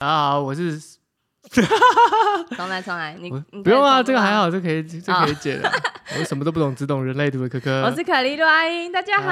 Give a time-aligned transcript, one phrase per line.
[0.00, 0.80] 大家好，我是
[2.56, 5.70] 重来重来，你你不用啊，这个还好，这可以这可以解的。
[6.18, 7.82] 我什么都不懂，只懂人类图的可可。
[7.82, 9.28] 我是可丽露阿英，大家好，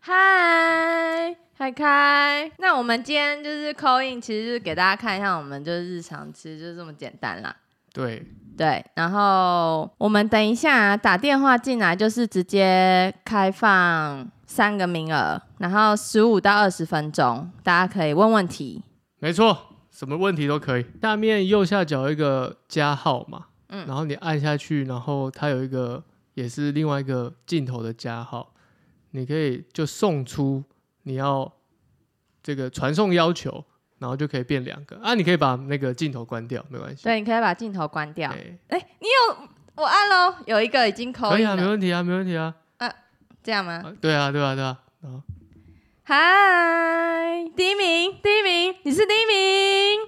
[0.00, 2.50] 嗨，嗨开。
[2.56, 7.54] 那我们今天就是 call in，其实就是给大家看一下，我们就是日常，其实就是这么简单啦。
[7.92, 8.24] 对，
[8.56, 18.82] 对，然后我们等一下打电话进来，就是直接开放三个名额，然后十五到二十分钟，大家可以问问题。
[19.20, 19.56] 没错，
[19.92, 20.84] 什么问题都可以。
[21.00, 26.02] 下面右下角有一个加号嘛，嗯然后你按下去，然后它有一个
[26.34, 28.52] 也是另外一个镜头的加号，
[29.12, 30.64] 你可以就送出
[31.04, 31.52] 你要
[32.42, 33.64] 这个传送要求，
[34.00, 35.14] 然后就可以变两个啊。
[35.14, 37.04] 你可以把那个镜头关掉，没关系。
[37.04, 38.28] 对，你可以把镜头关掉。
[38.32, 42.52] 哎哎、你有我按喽，有一个已经扣可以啊，没了，问题啊，没问题啊。
[43.42, 43.82] 这样吗？
[43.84, 44.78] 啊对啊，对啊，对啊。
[46.02, 50.00] 嗨，第一名，第一名，你是第一名，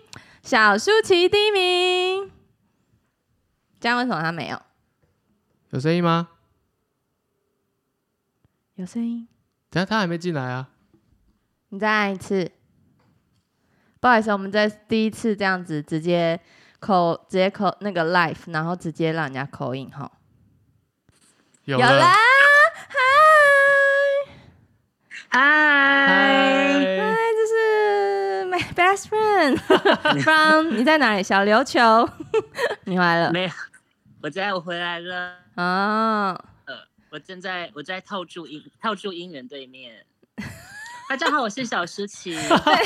[0.42, 2.30] 小舒淇第一名。
[3.80, 4.60] 这样为什么他没有？
[5.70, 6.28] 有声音吗？
[8.74, 9.28] 有声音，
[9.70, 10.68] 等下他还没进来啊。
[11.68, 12.50] 你再按一次。
[14.00, 16.40] 不好意思，我们在第一次这样子直接
[16.80, 20.10] 扣，直接扣那个 live，然后直接让人家扣印哈。
[21.64, 22.16] 有有啦，
[25.34, 29.56] 嗨，嗨嗨，这是 my best friend
[30.20, 31.22] from 你在哪里？
[31.22, 32.06] 小琉球，
[32.84, 33.50] 你回来了没有，
[34.20, 35.36] 我在我回来了。
[35.56, 36.38] 哦。
[36.66, 36.74] 呃，
[37.10, 40.04] 我正在我在套住姻套住姻缘对面。
[41.08, 42.36] 大家好，我是小诗琪。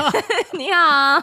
[0.54, 1.20] 你好，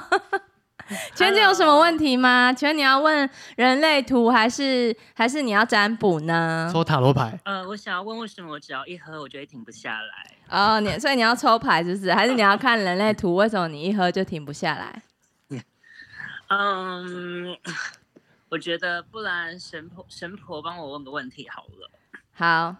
[1.15, 2.51] 请问这有什么问题吗？
[2.53, 6.69] 请问你要问人类图还是还是你要占卜呢？
[6.71, 10.35] 抽塔罗牌，呃，我想要问为什么我只要一喝我就会停不下来？
[10.49, 12.13] 哦，你所以你要抽牌是不是？
[12.13, 13.35] 还是你要看人类图？
[13.35, 15.01] 为什么你一喝就停不下来？
[16.49, 17.57] 嗯，
[18.49, 21.89] 我觉得不然神婆神婆帮我问个问题好了。
[22.33, 22.75] 好，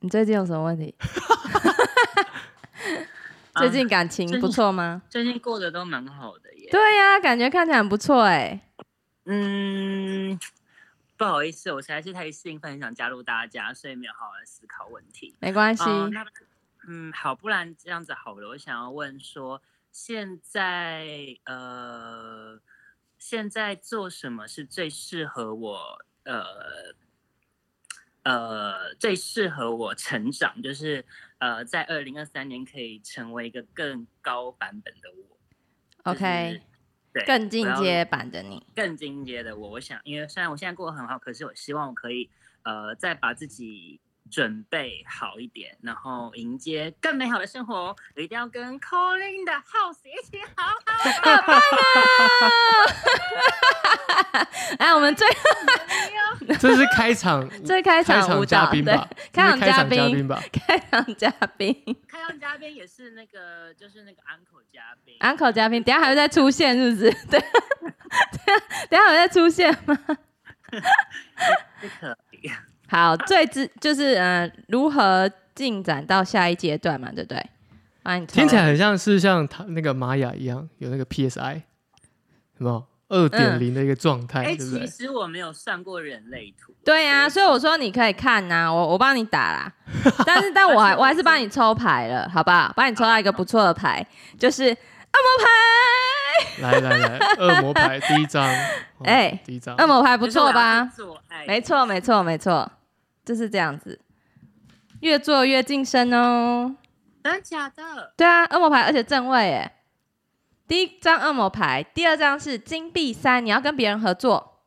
[0.00, 0.94] 你最近有什么问题？
[3.54, 5.02] 最近感情不错吗？
[5.10, 6.68] 最近过得都蛮好的耶。
[6.70, 8.60] 对呀、感觉看起来很不错哎。
[9.24, 10.38] 嗯，
[11.16, 15.34] 不好意思，我实在是太兴奋，很想加入大家，所以没有好好地思考问题。
[15.40, 15.84] 没关系，
[16.88, 19.60] 嗯，好，不然这样子好了，我想要问说，
[19.92, 22.58] 现在呃，
[23.18, 26.94] 现在做什么是最适合我呃
[28.22, 31.04] 呃最适合我成长，就是
[31.40, 36.12] 呃在二零二三年可以成为一个更高版本的我。
[36.12, 36.60] 就是 OK，
[37.12, 38.64] 对，更进阶版的你。
[38.74, 42.30] 更进阶的我，我想，因为虽然我现在过得很好，可是我希望我可以
[42.62, 47.94] 呃再把自己准备好一点，然后迎接更美好的生活。
[48.16, 51.60] 我一定要跟 Colin 的 House 一起好好好棒啊！
[54.78, 55.26] 哎，我们最
[56.58, 60.40] 这是 开场最开开场舞嘉宾吧？，开场嘉宾，宾吧？
[60.52, 61.74] 开场嘉宾
[62.08, 65.16] 开场嘉宾也是那个，就是那个 Uncle 嘉宾。
[65.20, 67.10] ，uncle 嘉宾，等一下还会再出现，是不是？
[67.28, 67.42] 对，等
[68.46, 68.58] 一下
[68.90, 69.98] 等一下还会再出现吗？
[71.80, 72.50] 不可以。
[72.90, 77.46] 好，最之就是呃，如何进展到下一阶段嘛，对不对？
[78.26, 81.62] 听起来很像是像他那个玛雅一样，有那个 PSI，
[82.58, 84.86] 有没有二点零的一个状态，哎、对不对？
[84.86, 86.74] 其实我没有算过人类图。
[86.84, 89.72] 对啊、所以我说你可以看呐、我我帮你打啦，
[90.26, 92.72] 但是但我还我还是帮你抽牌了，好不好？
[92.74, 94.04] 帮你抽到一个不错的牌，
[94.38, 98.44] 就是恶魔牌，来来来，恶魔牌第一张，
[98.98, 100.90] 哦哎第一张，恶魔牌不错吧
[101.46, 102.70] 没错，没错，没错，
[103.24, 104.00] 就是这样子，
[105.00, 106.76] 越做越晋升哦。
[107.22, 108.14] 真的假的？
[108.16, 109.72] 对啊，恶魔牌，而且正位耶。
[110.66, 114.62] 第一张恶魔牌，第二张是金币三，你要跟别人合作。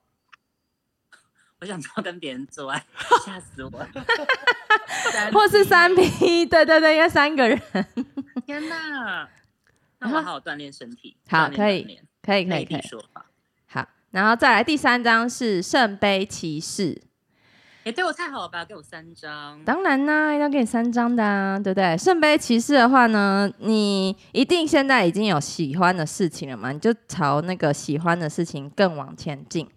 [1.61, 2.85] 我想说跟别人做爱，
[3.25, 3.87] 吓死我了！
[5.31, 7.59] 或是三 P，对对对，因为三个人，
[8.45, 9.29] 天哪！
[9.99, 11.15] 那我好好锻炼身体。
[11.29, 11.83] 好可以
[12.21, 12.81] 可以可以可以。
[13.67, 17.01] 好，然后再来第三张是圣杯骑士，
[17.83, 18.63] 也对我太好了吧？
[18.63, 19.63] 给我三张。
[19.65, 21.97] 当然啦，一定要给你三张的啊，对不对？
[21.97, 29.69] 圣杯骑士的话呢，你一定现在已经有喜欢的事情了嘛，你就朝那个喜欢的事情更往前进。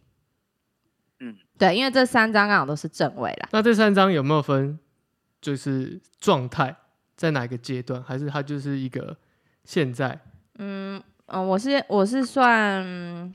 [1.18, 3.48] 嗯，对，因为这三张刚好都是正位啦。
[3.50, 4.78] 那这三张有没有分，
[5.40, 6.76] 就是状态
[7.16, 9.16] 在哪一个阶段，还是它就是一个
[9.64, 10.20] 现在？
[10.58, 13.34] 嗯嗯，我是我是算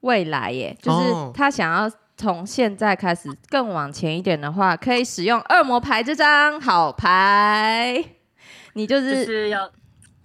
[0.00, 8.04] 未来耶，就是哦他想要从现在开始更往前一点的话，可以使用恶魔牌这张好牌。
[8.72, 9.72] 你就就是是要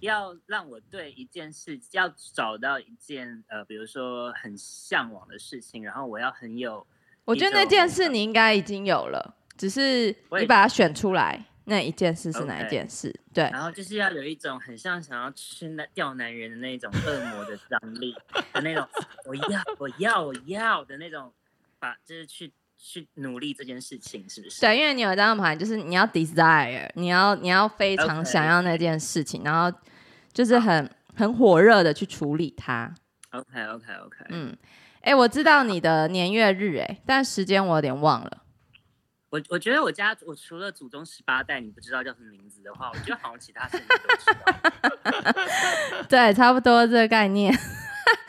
[0.00, 6.86] 要让我对一件事，要找到一件呃，比如说很向往的事情，然后我要很有，
[7.24, 13.14] 我觉得那件事你应该已经有了，只是你把它选出来，那一件事是哪一件事？
[13.32, 18.14] 对，然后就是要有一种很像想要吃那钓男人的那种恶魔的张力
[18.52, 18.86] 的那种，
[19.26, 21.32] 我要我要我要的那种，
[21.82, 24.60] 把就是去去努力这件事情，是不是？
[24.60, 29.76] 对，因为你有一张牌，就是你要 desire，你要你要非常想要那件事情，然后
[30.32, 32.94] 就是很很火热的去处理它。
[33.32, 34.56] OK OK OK，嗯，
[35.00, 38.44] 哎，我知道你的年月日，哎，但时间我有点忘了。
[39.30, 46.04] 我我觉得我家我除了祖宗十八代你不知道叫什么名字的话，我觉得好像其他事情都知道。
[46.08, 47.52] 对，差不多这个概念。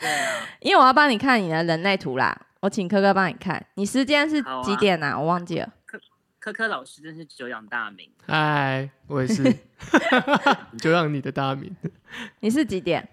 [0.00, 2.34] 对啊， 因为我要帮你看你的人类图啦，
[2.64, 3.62] 我请科科帮你看。
[3.74, 5.18] 你时间是几点啊？
[5.20, 5.70] 我忘记了。
[6.38, 8.10] 科科老师真是久仰大名。
[8.26, 9.42] 嗨，我也是，
[10.80, 11.76] 就让你的大名。
[12.40, 13.06] 你是几点？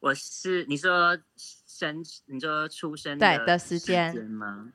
[0.00, 4.72] 我是你说生，你说出生对的时时间吗？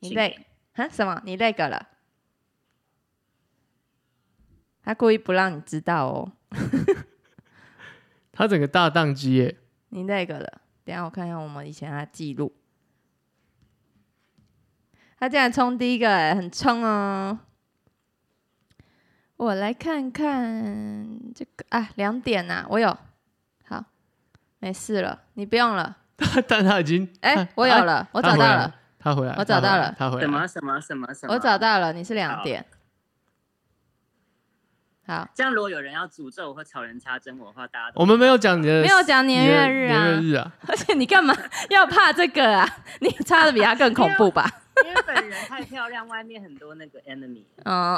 [0.00, 0.48] 你累？
[0.72, 0.88] 哈？
[0.88, 1.22] 什么？
[1.24, 1.90] 你那个了？
[4.82, 6.32] 他故意不让你知道哦。
[8.32, 9.56] 他整个大宕机耶，
[9.88, 10.60] 你那个了？
[10.84, 12.52] 等下我看一下我们以前的记录。
[15.18, 17.38] 他竟然冲第一个、哎，很冲哦。
[19.36, 22.96] 我来看看这个啊，两点呐、我有。
[23.66, 23.84] 好，
[24.58, 25.96] 没事了，你不用了。
[26.48, 31.34] 但他已经哎、他我有他了，我找到了，他回来，我找到了他回来，什么什么什么什么？
[31.34, 31.58] 我找。
[31.58, 32.64] 到了，你是两好点。
[35.06, 41.34] 好，这样如果有人要诅咒我或草人插针我的话，大家都我们没有讲你的，没有讲年月日啊年月日啊，而且你干嘛
[41.70, 42.68] 要怕这个啊？
[43.00, 44.50] 你插的比他更恐怖吧？
[44.84, 47.44] 因为本人太漂亮，外面很多那个 enemy。
[47.64, 47.96] 嗯，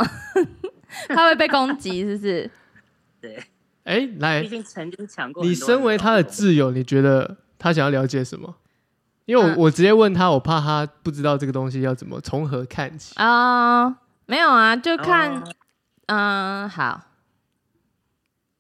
[1.09, 2.51] 他会被攻击，是不是？
[3.21, 3.43] 对，
[3.85, 5.43] 哎，来毕，竟曾经抢过。
[5.43, 8.55] 你身为他的挚友，你觉得他想要了解什么？
[9.25, 13.15] 因为我、嗯我直接问他，我怕他不知道这个东西要怎么从何看起。
[13.17, 13.89] 啊、
[14.27, 15.43] 没有啊，就看，哦
[16.09, 17.01] 嗯、好，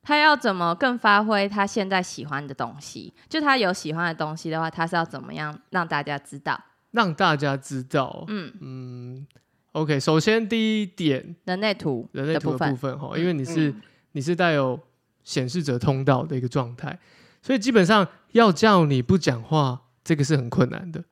[0.03, 3.13] 他要怎么更发挥他现在喜欢的东西？
[3.29, 6.59] 就他有喜欢的东西的话，他是要怎么样让大家知道？
[6.93, 9.27] 让大家知道，嗯，嗯
[9.73, 13.83] ，OK，首先第一点，人类图人类图的部分，分哈，因为你是、嗯。
[14.13, 14.81] 你是带有
[15.23, 16.99] 显示者通道的一个状态，
[17.43, 21.05] 所以基本上要叫你不讲话，这个是很困难的，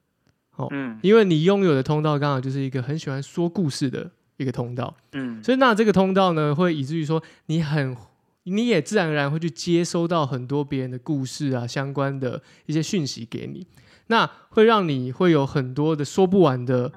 [0.70, 0.98] 嗯。
[1.02, 7.96] 因为你拥有的通道刚好就是一个很喜欢说故事的一个通道，嗯所以那这个通道呢，会以至于说你很，
[8.44, 13.66] 你也自然而然会去接收到很多别人的故事啊，相关的一些讯息给你，
[14.08, 16.92] 那会让你会有很多的说不完的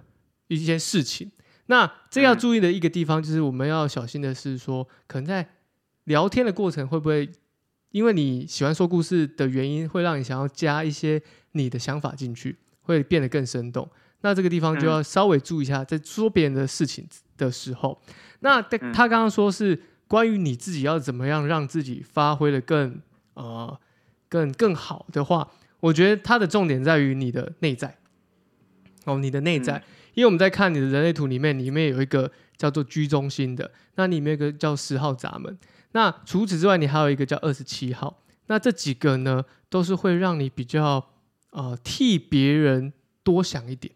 [0.48, 1.32] 一些事情。
[1.68, 5.48] 那这要嗯注意的一个地方就是我们要小心的是说，可能在
[6.06, 7.30] 聊天的过程会不会
[7.92, 11.22] 因为你喜欢说故事的原因，会让你想要加一些
[11.54, 13.90] 你的想法进去，会变得更生动。
[14.22, 17.08] 那这个地方就要稍微注意一下，在说别人的事情
[17.38, 18.02] 的时候，
[18.40, 23.02] 那他刚刚说是关于你自己要怎么样让自己发挥的更
[23.36, 23.80] 呃
[24.28, 25.50] 更更好的话，
[25.80, 27.98] 我觉得它的重点在于你的内在。
[29.06, 29.84] 哦，你的内在，嗯。
[30.16, 35.58] 因为我们在看你的人类图里面，里面有一个叫做居中心的，那里面有一个叫十号闸门，
[35.94, 41.08] 那除此之外，你还有一个叫二十七号，那这几个呢，都是会让你比较
[41.52, 42.92] 呃替别人
[43.24, 43.94] 多想一点，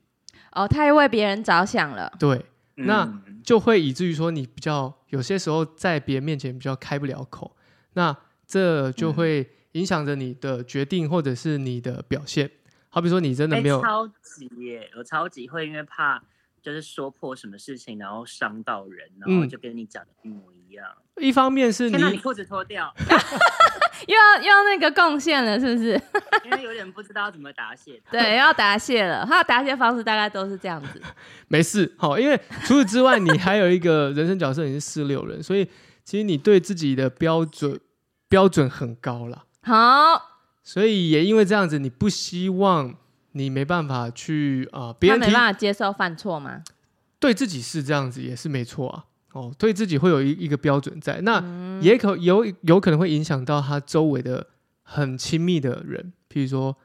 [0.55, 2.45] 哦，太为别人着想了，对，
[2.75, 7.55] 那嗯就会以至于说你比较有些时候在别人面前比较开不了口，
[7.93, 8.15] 那
[8.47, 12.49] 这就嗯会影响着你的决定或者是你的表现。
[12.89, 16.23] 好比说你真的哎没有，超级耶，我超级会因为怕
[16.61, 19.49] 就是说破什么事情，然后伤到人，然后嗯。
[19.49, 20.87] 就跟你讲的一模一样。
[21.17, 22.91] 一方面是，你你裤子脱掉，
[24.07, 26.01] 又要又要那个贡献了，是不是？
[26.43, 28.01] 因为有点不知道怎么答谢。
[28.09, 29.23] 对，要答谢了。
[29.25, 30.99] 他的答谢方式大概都是这样子。
[31.47, 35.63] 没事，好，因为除此之外，你还有一个人生角色，你是四六人，所以
[36.03, 37.79] 其实你对自己的标准
[38.27, 42.95] 标准很高了，好，所以也因为这样子，你不希望
[43.33, 46.63] 你没办法去啊，呃别、人他没办法接受犯错吗？
[47.19, 49.05] 对自己是这样子也是没错啊。
[49.33, 54.47] 哦，对自己会有一一个标准在，那嗯也可有有可能会影响到他周围的
[54.83, 56.75] 很亲密的人，譬如说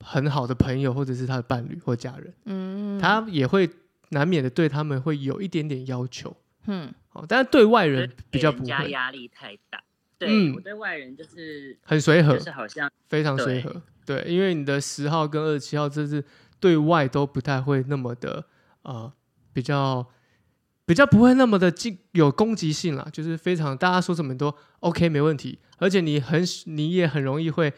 [0.00, 3.70] 很好的朋友，或者是他的伴侣或家人，嗯，他也会
[4.10, 6.36] 难免的对他们会有一点点要求。
[6.66, 9.82] 嗯，哦，但是对外人比较不会，压力太大。
[10.18, 13.82] 对，嗯我对外人就是很随和就，是好像非常随和。
[14.06, 16.24] 对，因为你的十号跟二十七号，这是
[16.58, 18.44] 对外都不太会那么的
[18.82, 19.12] 呃
[19.52, 20.06] 比较
[20.86, 27.72] 比较不会那么的进有攻击性啦，就是非常大家说什么都 OK 没问题，而且你很你也很容易会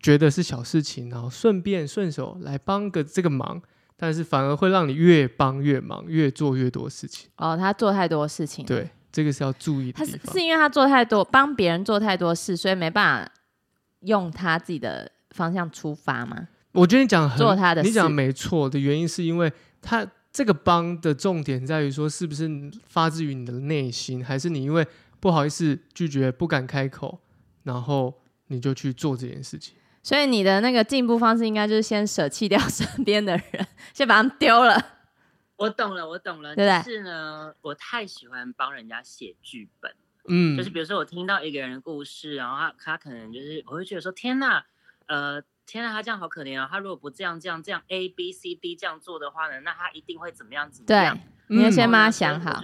[0.00, 3.60] 觉得是小事情，然后顺便顺手来帮个这个忙，
[3.96, 7.28] 但是反而会让你越帮越忙，越做越多事情。
[7.36, 10.40] 哦，他做太多事情，，对，这个是要注意的他是是。
[10.40, 13.32] 因为他做太多，帮别人做太多事，所以没办法
[14.00, 16.48] 用他自己的方向出发吗？
[16.72, 22.48] 我觉得你讲很做他的你讲事没错的原因是因为他这个帮的重点在于说，是不是
[22.84, 24.86] 发自于你的内心，还是你因为
[25.18, 27.20] 不好意思拒绝、不敢开口，
[27.64, 29.76] 然后你就去做这件事情。
[30.02, 34.82] 所以你的那个进步方式应该就是先舍弃掉身边的人，先把他们丢了。
[35.56, 36.56] 我懂了，我懂了。
[36.56, 39.92] 对不对是呢，我太喜欢帮人家写剧本，
[40.26, 44.62] 嗯，就是比如说我听到一个人的故事，然后他他可能就是我会觉得说，天呐，
[45.06, 46.68] 呃，天啊，他这样好可怜啊！
[46.70, 52.62] 他如果不这样这样这样 A B C D 这样做的话呢，那他一定会怎么样怎么对样？，你要先帮他想好。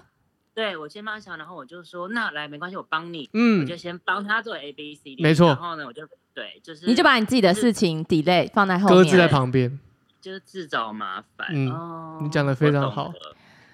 [0.54, 9.78] 对我先帮他想，然后我就说，那来没关系，我帮你，嗯我嗯就先帮他做 A B C D，没错然后呢，我就对，就是你就把你自己的事情 delay 放在后面，搁置在旁边，
[10.20, 11.48] 就是自找麻烦。
[11.50, 13.12] 嗯哦你讲的非常好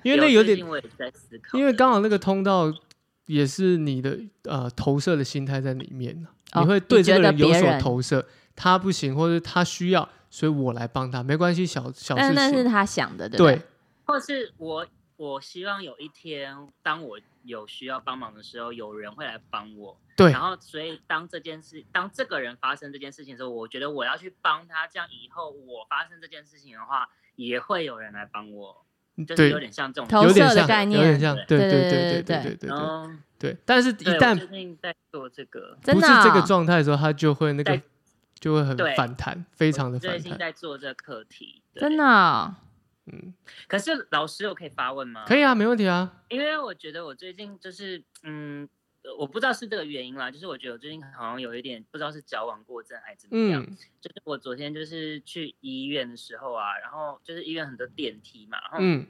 [0.02, 2.72] 因为那有点最近我也在思考，因为刚好那个通道
[3.26, 13.56] 也是你的呃投射的心态在里面呢哦你会对这个人有所投射，他不行或者他需要，所以我来帮他，没关系，小小事但是那是，他想的，对不对？
[13.56, 13.62] 对？
[14.04, 19.96] 或是我我希望有一天，当我有需要帮忙的时候，有人会来帮我。
[20.16, 20.30] 对。
[20.32, 28.84] 然后，所以当这件事，当这个人发生这件事情的时候，我觉得我要去帮他，这样以后我发生这件事情的话，也会有人来帮我，
[29.26, 31.00] 就是有，点像这种投射有点像，的概念。
[31.00, 33.56] 有点像，对对对对对对对对对对。
[33.64, 37.82] 但是，一旦最近在做这个，真的哦不是这个状态的时候，他就会那个在
[38.42, 40.36] 就会很反弹，非常的我最近。
[40.36, 42.04] 在做这个课题，真的。
[42.04, 42.54] 哦
[43.06, 43.34] 嗯，
[43.66, 45.24] 可是老师，我可以发问吗？
[45.26, 46.22] 可以啊，没问题啊。
[46.28, 48.68] 因为我觉得我最近就是，嗯，
[49.02, 53.60] 呃我不知道是这个原因啦，就是我觉得我最近好像有一点不知道是矫枉过正还是怎么样。
[53.60, 59.04] 嗯就是我昨天就是去医院的时候啊，然后就是医院很多电梯嘛，然后嗯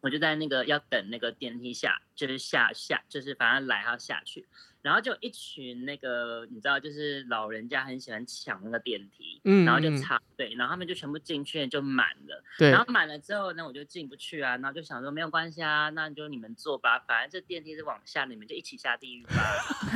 [0.00, 4.46] 我就在那个要等那个电梯下，就是下下，就是反正来还要下去，
[4.84, 12.44] 然后就一群那个你知道，就是老人家很喜欢抢那个电梯，嗯，然后就嗯插队，然后他们就全部进去就满了。
[12.58, 19.32] 对然后满了之后呢，我就进不去啊，然后就想说没有关系啊，那就你们坐吧，反正这电梯是往下，你们就一起下地狱吧。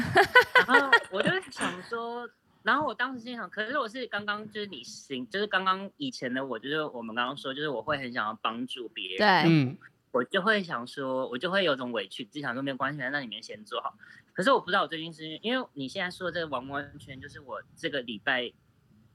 [0.66, 2.26] 然后我就想说，
[2.62, 9.76] 然后我当时心想，可是我是刚刚就是你心，就是刚刚以前的我，就是我们刚刚说，就是我会很想要帮助别人，对，嗯
[10.11, 13.95] 我就会想说，我就会有种委屈，自己想说没有关系，那你们先坐好。
[14.38, 18.52] 可是我不知道我最近是因为你现在说的这个完完全就是我这个礼拜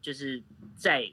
[0.01, 0.44] 就是
[0.75, 1.10] 在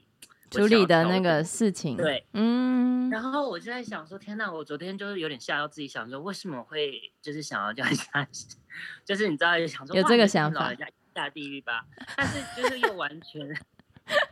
[0.49, 2.27] 处理的那个事情，对。
[2.33, 8.47] 嗯，然后我就在想说，天呐，我昨天就是有点吓到自己，想说为什么会就是想要这样下去，
[9.05, 11.85] 就是你知道，想说有这个想法老人家下地狱吧，
[12.17, 13.47] 但是就是又完全，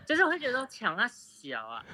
[0.06, 1.86] 就是我会觉得抢他小啊，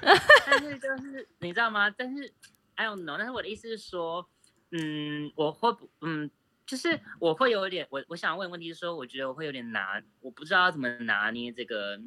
[0.44, 1.88] 但是就是你知道吗？
[1.88, 2.34] 但是
[2.74, 4.28] I don't know，但是我的意思是说，
[4.72, 6.28] 嗯，我会不，嗯，
[6.66, 11.98] 就是我会有一点，我我想问的问题是说，我觉得我会有点拿，我不知道要怎么拿捏这个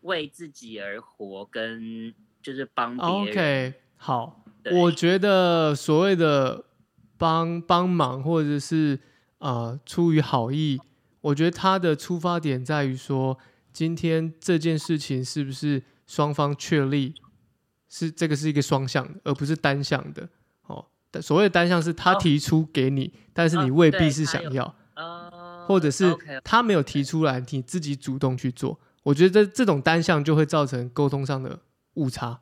[0.00, 3.14] 为自己而活跟就是帮别人。
[3.14, 6.64] ，OK，好，我觉得所谓的
[7.18, 8.98] 帮帮忙或者是
[9.38, 10.80] 呃出于好意，
[11.20, 13.38] 我觉得他的出发点在于说，
[13.72, 17.14] 今天这件事情是不是双方确立
[17.88, 20.28] 是这个是一个双向的，而不是单向的
[21.20, 28.78] 所谓的单向是他哦提出给你，但是你哦未必是想要，呃，或者是他没有提出来，你自己主动去做。
[29.02, 31.58] 我觉得这这种单向就会造成沟通上的
[31.94, 32.40] 误差。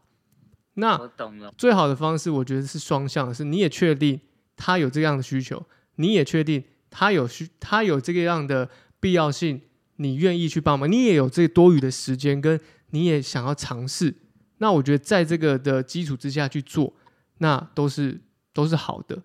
[0.75, 1.53] 那我懂了。
[1.59, 4.21] 最好的方式，我觉得是双向的，是你也确定
[4.57, 8.69] 他有这样的需求，你也确定他有需，他有这个样的
[9.01, 9.63] 必要性，
[9.97, 12.61] 你愿意去帮忙，你也有这多余的时间，跟
[12.91, 14.15] 你也想要尝试。
[14.59, 16.93] 那我觉得在这个的基础之下去做，
[17.39, 18.21] 那都是
[18.53, 19.23] 都是好的。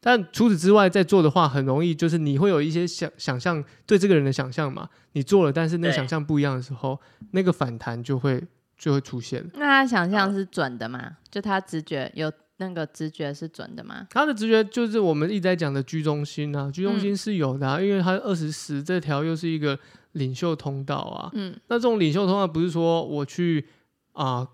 [0.00, 6.98] 但除此之外，在做的话，很容易就是你会有一些想想象对这个人的想象嘛，你做了，但是那个想象不一样的时候，
[7.32, 8.42] 那个反弹就会
[8.78, 9.50] 就会出现了。
[9.54, 11.16] 那他想象是准的吗？
[11.28, 14.06] 就他直觉有那个直觉是准的吗？
[14.10, 19.76] 他的直觉就是我们一直在讲的居中心啊，居中心是有的、啊，因为他二十十这条又是一个
[20.12, 21.28] 领袖通道啊。
[21.34, 23.66] 嗯，那这种领袖通道不是说我去
[24.12, 24.46] 啊、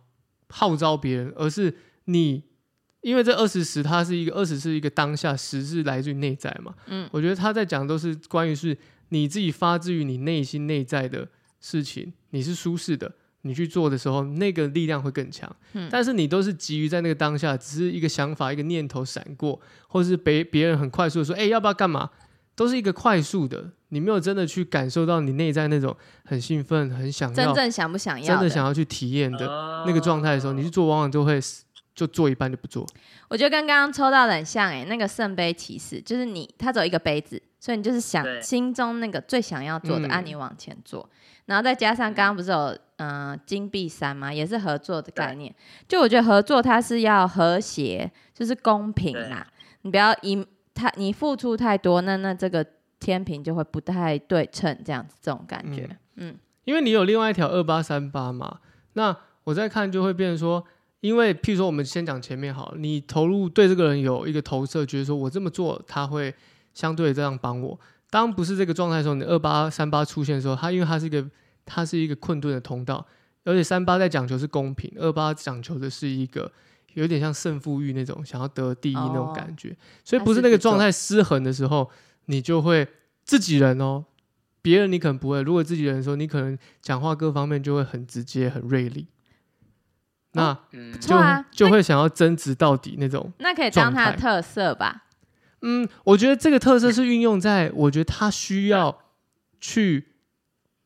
[0.48, 1.76] 号召别人，而是
[2.06, 2.42] 你
[3.04, 6.74] 因为这二十十它是一个二十是一个当下，十是来自于内在嘛。
[6.86, 8.76] 嗯我觉得他在讲都是关于是
[9.10, 11.28] 你自己发自于你内心内在的
[11.60, 15.54] 事情，你是舒适的，你去做的时候，那个力量会更强。
[15.74, 22.10] 嗯但是你都是急于在那个当下，只是一个想法、一个念头闪过，或是别别人很快速的说：“哎、要不要干嘛？”
[22.56, 25.94] 都是一个快速的，你没有真的去感受到你内在那种
[26.24, 29.44] 很兴奋、很想要、真正想不想要真的想要去体验的
[29.84, 31.40] 那个状态的时候，你去做，往往就会
[31.94, 32.86] 就做一半就不做。
[33.28, 40.10] 我觉得跟刚刚抽到的很像哎、那个圣杯骑士，就是你，他只有一个杯子，所以你就是想心中那个最想要做的，嗯。
[40.10, 41.08] 按、你往前做，
[41.46, 44.32] 然后再加上刚刚不是有嗯、呃金币三吗？
[44.32, 45.54] 也是合作的概念。
[45.88, 49.46] 就我觉得合作它是要和谐，就是公平啦，
[49.82, 52.66] 你不要一他你付出太多，那那这个
[52.98, 56.36] 天平就会不太对称，这样子这种感觉，嗯。
[56.64, 58.58] 因为你有另外一条二八三八嘛，
[58.94, 60.64] 那我再看就会变成说，
[61.04, 66.34] 因为譬如说我们先讲前面好，你投入对这个人有一个投射，觉得说我这么做他会
[66.72, 67.78] 相对这样帮我。
[68.08, 71.22] 当不是这个状态的时候，你二八三八出现的时候，它因为它是一个
[71.66, 73.06] 它是一个困顿的通道，
[73.44, 76.50] 而且三八在讲求是公平，二八讲求的是一个
[76.94, 81.90] 有点像胜负欲那种想要得第一那种哦感觉，所以不是那个状态失衡的时候，
[82.24, 82.88] 你就会
[83.26, 84.06] 自己人哦，
[84.62, 89.06] 别人你可能不会，如果自己人的时候，你可能讲话各方面就会很直接、很锐利，
[90.34, 93.32] 那就错啊就会想要争执到底那种。
[93.38, 95.04] 那可以当它的特色吧。
[95.62, 98.98] 嗯，我觉得这个特色是运用在我觉得他需要
[99.58, 100.08] 去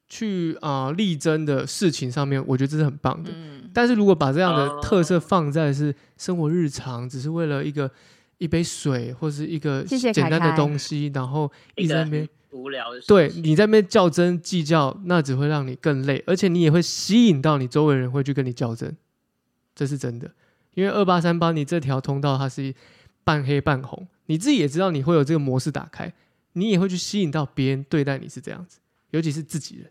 [0.09, 3.31] 去啊、呃力争的事情上面，我觉得这是很棒的。
[3.35, 7.91] 嗯，但是如果把这样的特色哦放在是生活日常，只是为了一个
[8.39, 18.97] 一杯水或是一个简单的凯凯东西，然后一直在那边无聊的事对你在那边较真计较，那只会让你更累，而且你也会吸引到你周围人会去跟你较真，
[19.79, 20.29] 这是真的。
[20.75, 22.75] 因为二八三八你这条通道它是
[23.23, 26.13] 半黑半红，你自己也知道你会有这个模式打开，
[26.55, 28.81] 你也会去吸引到别人对待你是这样子，
[29.11, 29.91] 尤其是自己人。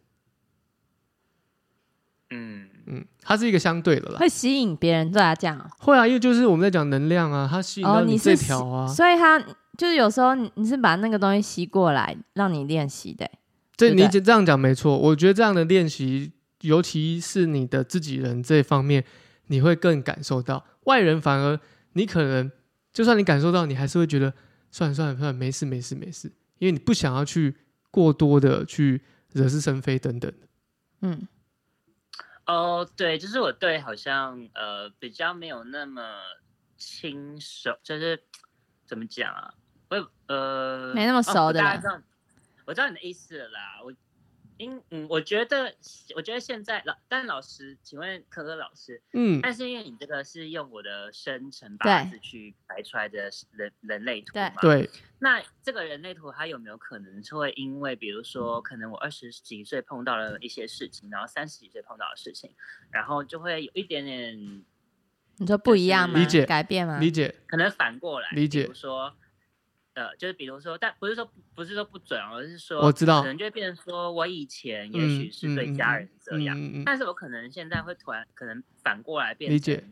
[2.29, 4.20] 嗯，嗯，它是一个相对的啦。
[4.20, 9.39] 会吸引别人对他这样哦、会啊，因为就是我们在讲能量啊，它吸引哦到你这条啊，所以它
[9.77, 13.29] 就是有时候你你是把那个东西吸过来让你练习的
[13.77, 19.05] 对你这样讲没错，我觉得这样的练习，尤其是你的自己人这方面，
[19.48, 20.66] 你会更感受到。
[20.83, 21.60] 外人反而
[21.94, 22.51] 你可能
[22.94, 24.33] 就算你感受到，你还是会觉得
[24.72, 27.55] 算了算了算了，没事没事没事，因为你不想要去
[27.92, 30.31] 过多的去惹是生非等等。
[31.01, 31.27] 嗯，
[32.46, 36.01] 哦，对，就是我对好像呃比较没有那么
[36.77, 38.24] 亲熟，就是
[38.86, 39.53] 怎么讲啊？
[39.90, 41.62] 我也呃没那么哦熟的
[42.66, 43.81] 我知道你的意思了啦。
[43.83, 43.94] 我
[44.57, 45.74] 因嗯，我觉得
[46.15, 54.53] 我觉得现在老，但老师，请问可可老师，嗯，但是因为你这个是用我的生辰八对字去排出来的人人类图嘛？
[54.61, 54.89] 对，
[55.20, 62.53] 那这个人类图，它有没有可能是会因为，比如说，可能我二十几岁碰到了一些事情，然后三十几岁碰到的事情，
[62.91, 64.63] 然后就会有一点点
[65.39, 66.20] 你说不一样吗？
[66.20, 66.98] 理解改变吗？
[67.00, 69.15] 理解，可能反过来，理解比如说，
[69.98, 79.83] 呃，就是比如说，但不是说不是说不准哦，而是说我知道可能就会变成说我以前也嗯许是对家人这样，嗯嗯嗯，但是我可能现在会突然可能反过来变成理解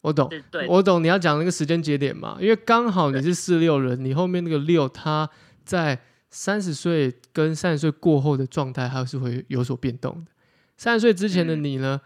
[0.00, 0.30] 我懂。
[0.50, 5.28] 对我懂你要讲那个时间节点嘛，因为刚好你是四六人，你后面那个六，他
[5.62, 10.32] 在三十岁跟三十岁过后的状态，还是会有所变动的。
[10.78, 12.00] 三十岁之前的嗯你呢，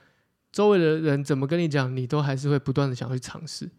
[0.51, 3.71] 周围的人怎么跟你讲，你都还是会不断的想去尝试。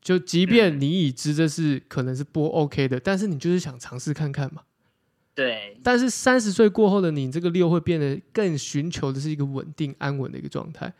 [0.00, 4.62] 就即便嗯你已知这是可能是不 OK 的，但是你就是想尝试看看嘛。
[5.34, 10.92] 对但是三十岁过后的你，这个六会变得更寻求的是一个稳定安稳的一个状态，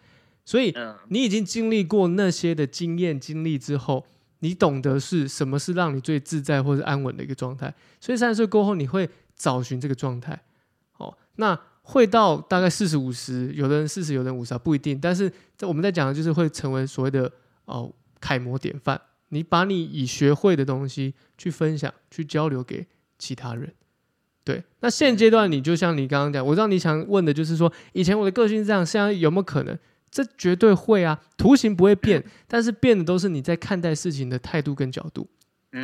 [0.45, 4.07] 所以嗯你已经经历过那些的经验经历之后，
[4.39, 7.75] 你懂得是什么是让你最自在或者安稳的一个状态。
[8.01, 10.41] 所以三十岁过后，你会找寻这个状态。
[10.99, 15.01] 哦，那会到大概四十五十，有的人四十，有的人五十啊，不一定。
[15.01, 17.29] 但是在我们在讲的就是会成为所谓的
[17.65, 19.01] 哦楷模典范。
[19.31, 22.87] 你把你已学会的东西去分享、去交流给
[23.19, 23.75] 其他人。
[24.43, 29.79] 对，那现阶段你就像你刚刚讲，我知道你想问的就是说，以前我的个性是这样，现在有没有可能？
[30.11, 35.29] 这绝对会啊，图形不会变，但是变的都是你在看待事情的态度跟角度。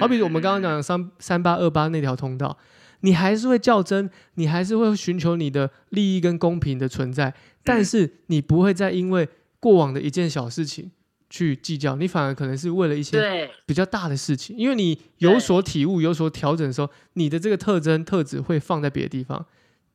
[0.00, 2.56] 好比我们刚刚讲的三三八二八那条通道，
[3.00, 9.28] 你还是会较真，你还是会寻求你的利益跟公平的存在，但是你不会再因为
[9.60, 10.90] 过往的一件小事情
[11.30, 13.50] 去计较，你反而可能是为了一些对。
[13.66, 19.44] 比较大的事情，因为你有所体悟、有所调整的时候，你的这个特征特质会放在别的地方，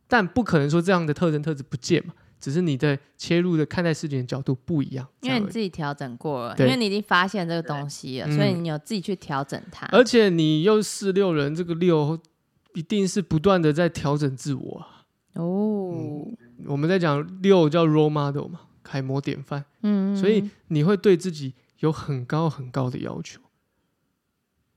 [0.07, 9.85] 但不可能说这样的特征特质不见嘛，只是你的切入的看待事情的角度不一样，因为你自己调整过了，因为你已经发现这个东西了，所以嗯你有自己去调整它。
[9.91, 12.19] 而且你又是六人，这个六
[12.73, 15.05] 一定是不断的在调整自我啊。
[15.33, 16.27] 哦，
[16.65, 23.39] 我们在讲六叫 role model 嘛，楷模典范，嗯，所以你会对自己有很高很高的要求。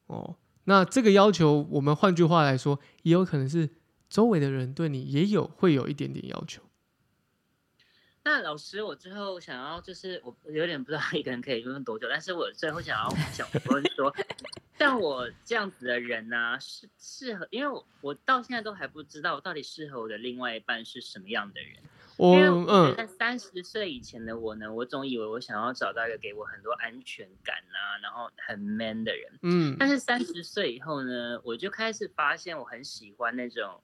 [0.06, 3.70] 哦，那这个要求，我们换句话来说，也有可能是
[4.10, 6.62] 周围的人对你也有会有一点点要求。
[8.24, 14.14] 那老师，我最后想要就是我有点不知道一个人可以用多久，但是我最后想要想问说，
[14.78, 21.82] 像我这样子的人呢、适适合，因为我我到现在都还不知道我到底适合我的另外一半是什么样的人。
[22.16, 29.38] 我因为我觉得嗯在三十岁以前的我呢，我总以为我想要找到一个给我很多安全感啊，然后很 man 的人。
[29.42, 33.82] 嗯但是三十岁以后呢，我就开始发现我很喜欢那种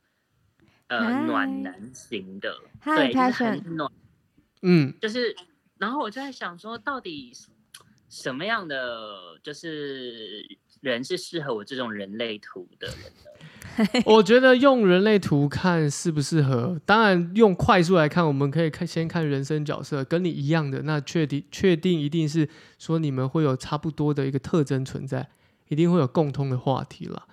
[0.88, 3.90] 暖男型的，嗨对，就是很暖。
[4.62, 5.36] 嗯就是，
[5.78, 7.32] 然后我就在想说，到底
[8.08, 10.44] 什么样的就是
[10.80, 14.02] 人是适合我这种人类图的人呢？
[14.06, 25.28] 我觉得用人类图看适不适合，当然用快速来看，我们可以看先看人生角色，跟你一样的，那确定确定一定是说你们会有差不多的一个特征存在，
[25.68, 27.24] 一定会有共通的话题了。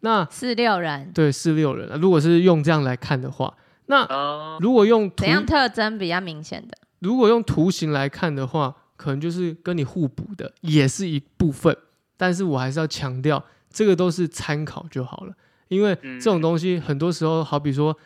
[0.00, 6.76] 那四六人对四六人啊，如果是用这样来看的话，那哦，如果用图怎样特征比较明显的？
[6.98, 11.74] 如果用图形来看的话，可能就是跟你互补的，也是一部分。
[12.16, 15.34] 但是我还是要强调，这个都是参考就好了，
[15.68, 17.96] 因为嗯这种东西很多时候，好比说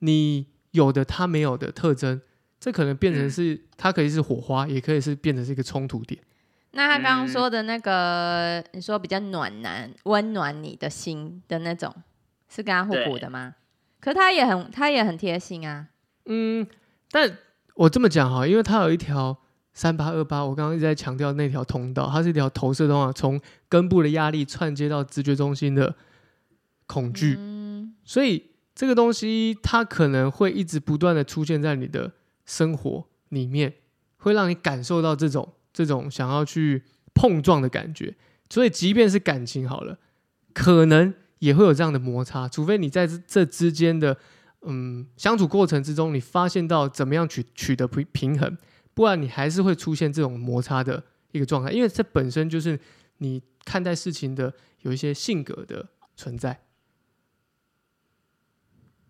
[0.00, 2.20] 你有的他没有的特征，
[2.60, 6.20] 这可能变成嗯是它可以是火花，也可以是变成是一个冲突点。
[6.72, 11.94] 那他刚刚嗯说的那个，你说比较暖男、温暖你的心的那种，
[12.48, 13.54] 是跟他互补的吗？
[14.00, 15.88] 可他也很，他也很贴心啊。
[16.26, 16.66] 嗯，
[17.10, 17.38] 但
[17.74, 19.36] 我这么讲哈，因为他有一条
[19.78, 25.94] 三八二八，我刚刚一直在强调那条通道，它是一条投射通道，从根部的压力串接到直觉中心的
[26.88, 27.36] 恐惧。
[27.38, 32.10] 嗯，所以这个东西它可能会一直不断的出现在你的
[32.44, 33.74] 生活里面，
[34.16, 36.82] 会让你感受到这种这种想要去
[37.14, 38.16] 碰撞的感觉。
[38.50, 40.00] 所以即便是感情好了，
[40.52, 44.16] 可能也会有这样的摩擦，除非你在这这之间的
[44.62, 48.58] 嗯相处过程之中，你发现到怎么样取取得平平衡，
[48.98, 52.76] 不然你还是会出现这种摩擦的一个状态，因为这本身就是
[53.18, 56.64] 你看待事情的有一些性格的存在。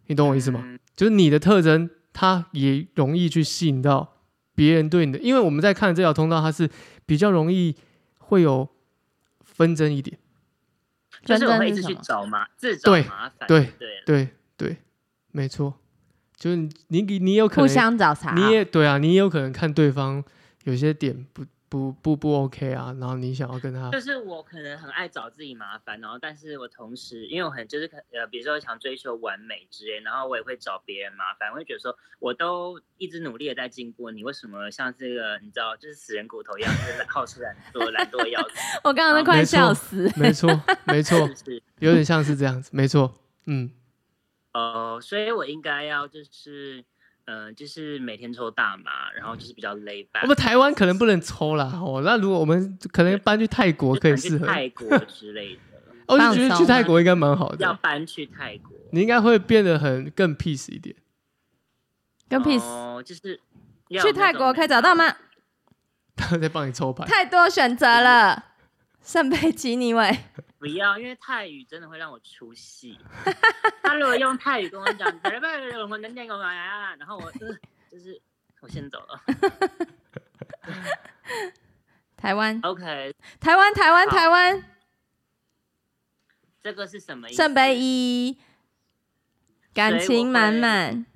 [0.09, 0.61] 你懂我意思吗？
[0.62, 4.18] 嗯就是你的特征，它也容易去吸引到
[4.55, 6.68] 别人对你的，因为我们在看这条通道，它是
[7.07, 7.74] 比较容易
[8.18, 8.68] 会有
[9.40, 10.18] 纷争一点。
[11.24, 14.77] 就是我会一直去找麻，自找麻烦，对对，对对，
[15.31, 15.81] 没错，
[16.38, 18.33] 就是你你你有可能互，相找茬。
[18.35, 20.22] 你也对啊，你也有可能看对方
[20.64, 40.11] 有些点不不不不 OK 啊，然后你想要跟他就是我可能很爱找自己麻烦，然后但是我同时因为我很就是可呃，比如说想追求完美之类，然后我也会找别人麻烦，我会觉得说我都一直努力的在进步，你为什么像这个你知道就是死人骨头一样，就是好吃懒做，懒惰的要死， 我刚刚都快笑死。
[40.16, 40.48] 没错
[40.87, 41.62] 没错 是，是？
[41.81, 43.12] 有点像是这样子，没错，
[43.46, 43.70] 嗯，
[44.52, 46.84] 哦，所以我应该要就是，
[47.26, 50.22] 呃，就是每天抽大麻，然后就是比较 lay back。
[50.22, 55.61] 我们台湾可能不能抽啦，哦，那如果我们可能搬去泰国可以适合，泰国 之类的，
[56.06, 58.76] 哦我就觉得去泰国应该蛮好的，要搬去泰国。
[58.92, 60.96] 你应该会变得很更 peace 一点。
[62.28, 63.40] 更 peace 哦，就是
[63.88, 65.04] 要去泰国可以找到吗？
[66.16, 68.46] 他在帮你抽牌，太多选择了，
[69.09, 70.18] 圣杯吉尼维。
[70.59, 73.01] 不要，因为泰语真的会让我出戏。
[73.83, 75.40] 他如果用泰语跟我讲，然
[77.07, 77.33] 后我、呃、
[77.90, 78.21] 就是
[78.61, 79.18] 我先走了。
[82.18, 84.62] 台湾，OK，台湾，台湾，台湾，
[86.62, 87.38] 这个是什么意思？
[87.38, 88.38] 圣杯一，
[89.73, 91.07] 感情满满。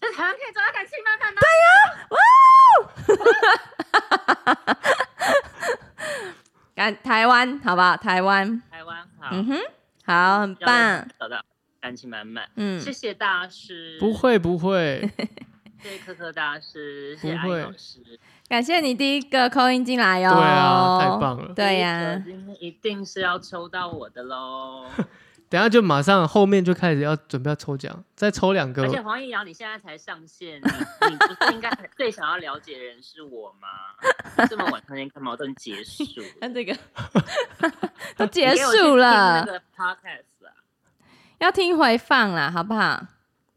[0.00, 1.40] 在台湾可以找到感情满满吗？
[6.74, 7.96] 感台湾，好不好？
[7.96, 9.58] 台湾，台湾好，嗯哼，
[10.04, 11.08] 好，很棒。
[11.18, 11.40] 找到
[11.80, 12.48] 感情满满。
[12.56, 15.08] 嗯，谢谢大师，不，会不会，
[15.80, 18.00] 谢谢科科大师，谢谢不会艾老师。
[18.48, 20.30] 感谢你第一个扣音进来哟。
[20.30, 21.54] 对啊，太棒了。
[21.54, 22.22] 对呀、
[22.60, 24.86] 一定是要抽到我的喽！
[25.48, 28.88] 等下就马上后面就开始要准备要抽奖，再抽两个而。
[28.88, 33.68] 且黄义瑶，你现在才上线，你你不是应该 最想要了解的人是我吗？
[34.48, 35.36] 这么晚才能干嘛？
[35.36, 36.04] 都结束，
[36.40, 36.76] 看这个
[38.16, 40.50] 都结你给我去听束了那，个 podcast 啊，
[41.38, 43.06] 要听回放啦，好不好？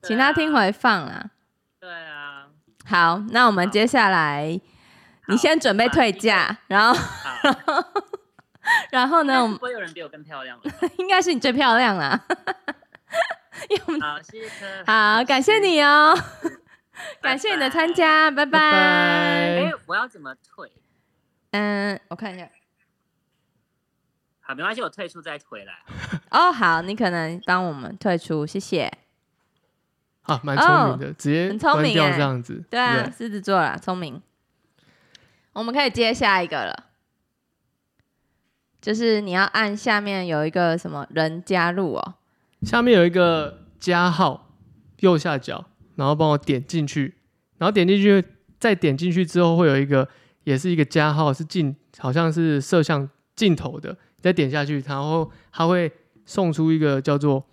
[0.02, 1.32] 对请他啊听回放啦。
[1.80, 2.46] 对啊，
[2.86, 4.60] 好，那我们接下来，
[5.28, 7.97] 你先准备退价，然后，好，
[8.92, 10.64] 然后呢，不会有人比我更漂亮了。
[10.98, 12.26] 应该是你最漂亮啦。
[13.70, 14.84] 因为我们好，谢谢。
[14.86, 16.18] 好，感谢你哦，
[17.22, 18.72] 感谢你的参加，拜拜拜。
[18.72, 18.78] 拜
[19.66, 20.72] 哎，我要怎么退？
[21.52, 22.48] 嗯，我看一下。
[24.42, 25.74] 好，没关系，我退出再回来。
[26.30, 28.92] 哦，好，你可能帮我们退出，谢谢。
[30.24, 32.64] 啊，蛮聪明的，直接哦很聪明欸这样子。
[32.70, 34.22] 对啊，狮子座啦，聪明。
[35.54, 36.87] 我们可以接下一个了，
[38.82, 42.16] 就是你要按下面有一个什么人加入哦。
[42.62, 44.56] 下面有一个加号，
[45.00, 47.16] 右下角，然后帮我点进去，
[47.58, 48.24] 然后点进去，
[48.60, 50.08] 再点进去之后会有一个，
[50.44, 55.92] 也是一个加号，是镜，好像是摄像镜头的，再点下去，然后它会
[56.26, 57.46] 送出一个叫做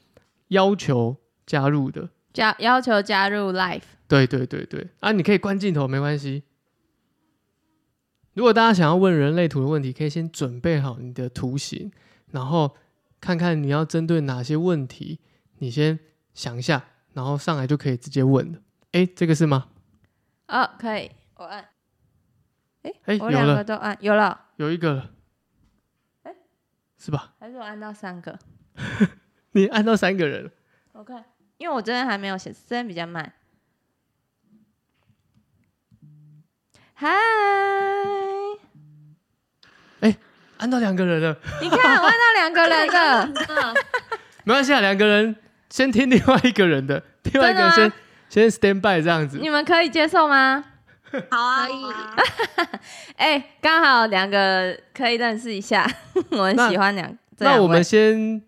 [0.48, 6.44] 要求加入的，加要求加入 Live，对对对对，啊，你可以关镜头没关系。
[8.34, 11.90] 如果大家想要问人类图的问题，可以先准备好你的图形，
[12.32, 12.76] 然后
[13.20, 15.20] 看看你要针对哪些问题，
[15.58, 15.98] 你先
[16.34, 18.58] 想一下，然后上来就可以直接问了。
[18.92, 19.68] 诶，这个是吗？
[20.48, 21.68] 哦，可以，我按。
[22.82, 25.10] 哎、诶，有我两个了，都按，有了，有一个了，
[26.24, 26.36] 诶
[26.98, 27.34] 是吧？
[27.38, 28.38] 还是我按到三个？
[29.52, 30.50] 你按到三个人了，
[30.92, 31.24] 我看，
[31.56, 33.32] 因为我这边还没有写，这边比较慢。
[36.96, 37.08] 嗨，
[40.00, 40.16] 哎
[40.58, 43.74] 按到两个人了，你看我按到两个人的，
[44.44, 45.34] 没关系啊，两个人
[45.68, 47.92] 先听另外一个人的，另外一个人先
[48.28, 49.48] 先 stand by 这样子你。
[49.48, 50.64] 们可以接受吗？
[51.30, 51.84] 好啊，可 以
[53.16, 55.88] 哎、刚好两个可以认识一下，
[56.30, 57.18] 我很喜欢两。
[57.38, 58.40] 那我们先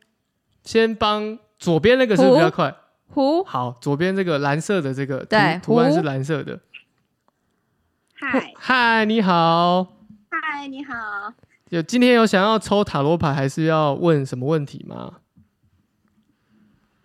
[0.63, 2.73] 先帮左边那个是不是比较快？
[3.09, 6.61] 胡好，左边这个蓝色的这个图对图案是蓝色的。
[8.19, 9.87] 嗨嗨，你好，
[10.31, 11.33] 嗨，你好，
[11.69, 15.19] 有今天有想要抽塔罗牌，还是要问什么问题吗？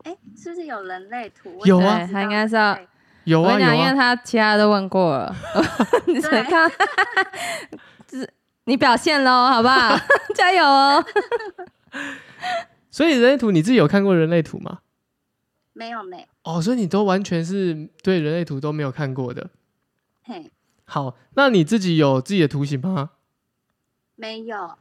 [0.04, 1.60] 哎，是不是有人类图？
[1.65, 2.78] 有啊他应该是要
[3.26, 5.36] 有啊有我跟你讲，因为啊，他其他都问过了，
[6.08, 6.71] 你看，
[8.08, 9.97] 就是你表现喽，好不好？
[10.34, 11.04] 加油哦！
[12.89, 14.80] 所以人类图你自己有看过人类图吗？
[15.74, 19.50] 没有没有，哦，所以你都完全是对人类图都没有看过的。
[20.24, 20.50] 嘿，
[20.93, 23.12] 好，那你自己有自己的图形吗？
[24.17, 24.77] 没有，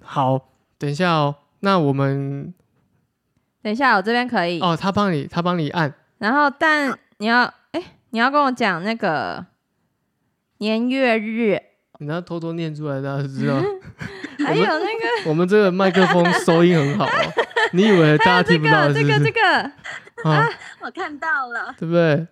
[0.00, 1.34] 好，等一下哦。
[1.58, 2.54] 那我们
[3.60, 5.92] 等一下，我这边可以，哦，他帮你，他帮你按。
[6.18, 7.42] 然后但你要，
[7.72, 9.44] 哎、你要跟我讲那个
[10.58, 11.60] 年月日，
[11.98, 13.56] 你要偷偷念出来，大家就知道。
[14.46, 17.32] 还有那个我们这个麦克风收音很好哦，
[17.74, 19.18] 你以为大家这听不到个这个？
[19.18, 19.42] 这个，
[20.22, 20.48] 啊，
[20.82, 22.24] 我看到了，对不对？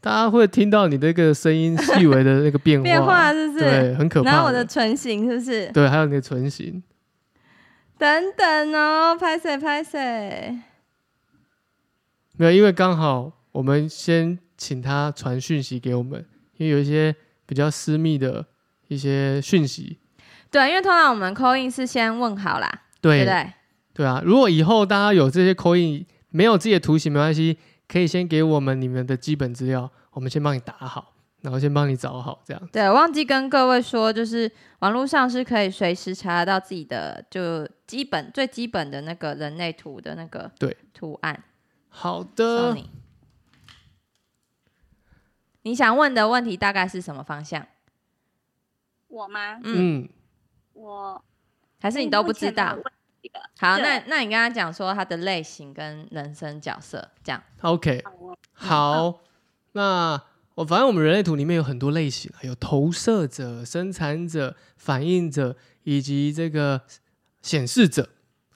[0.00, 3.64] 大家会听到你这个声音细微的那个变化，变化是不是？
[3.64, 4.30] 对，很可怕。
[4.30, 5.72] 然后我的唇形是不是？
[5.72, 6.82] 对，还有你的唇形，
[7.98, 10.56] 等等哦，拍谁拍谁？
[12.36, 16.24] 没有，因为刚好我们先请他传讯息给我们，
[16.56, 18.46] 因为有一些比较私密的
[18.86, 19.98] 一些讯息，
[20.48, 23.52] 对，因为通常我们扣印是先问好啦，对对不对？
[23.94, 24.22] 对啊。
[24.24, 27.58] 如果以后大家有这些口音，没有自己的图形没关系，
[27.88, 32.68] 可以先给我们你们的基本资料，我们先帮你打好，然后先帮你找好这样。
[32.70, 41.42] 对，忘记跟各位说，就是网络上是可以随时查得到自己的就基本最基本的那个人类图的那个对图案。
[41.88, 42.90] 好送的，你。
[45.62, 47.66] 你想问的问题大概是什么方向？
[49.08, 49.58] 我吗？
[49.64, 50.08] 嗯，嗯，
[50.74, 51.24] 我
[51.80, 52.76] 还是你都不知道？
[53.58, 57.42] 好，那那你跟他讲说他的类型跟人生角色这样。
[57.60, 58.02] OK，
[58.52, 59.20] 好
[59.72, 60.20] 那
[60.54, 66.82] 我反正我们人类图里面有很多类型啊，有投射者、生产者、反应者以及这个
[67.42, 68.08] 显示者。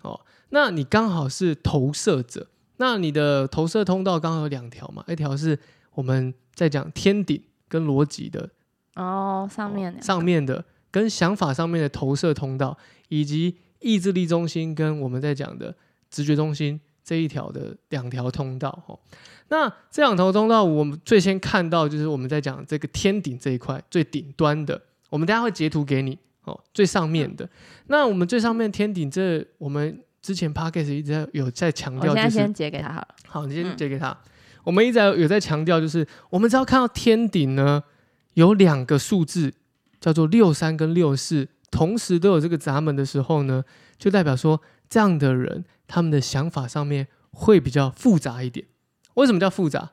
[0.03, 5.59] 哦，那你刚好是投射者，那你的投射通道刚好有两条嘛，一条是
[5.95, 8.51] 我们在讲天顶跟逻辑的
[8.95, 12.77] 哦，上面哦上面的跟想法上面的投射通道，
[13.09, 15.75] 以及意志力中心跟我们在讲的
[16.11, 18.99] 直觉中心这一条的两条通道哦。
[19.49, 27.49] 那这两条通道，我们最先看到就是我们在讲这个天顶这一块最顶端的，我们等一下会截图给你哦，最上面的。
[27.89, 33.09] 那我们最上面天顶这，我们之前 p a c k a g e 一直在有在强调，就是我现在先截给他好了。
[33.27, 34.17] 好，你先嗯截给他。
[34.65, 37.83] 我们一直在有在强调，就是我们只要看到天顶呢，
[38.35, 39.53] 有两个数字
[40.01, 43.65] 叫做六三跟六四，同时都有这个闸门的时候呢，
[43.99, 48.67] 就代表说这样的人他们的想法上面会比较复杂一点。
[49.15, 49.91] 为什么叫复杂？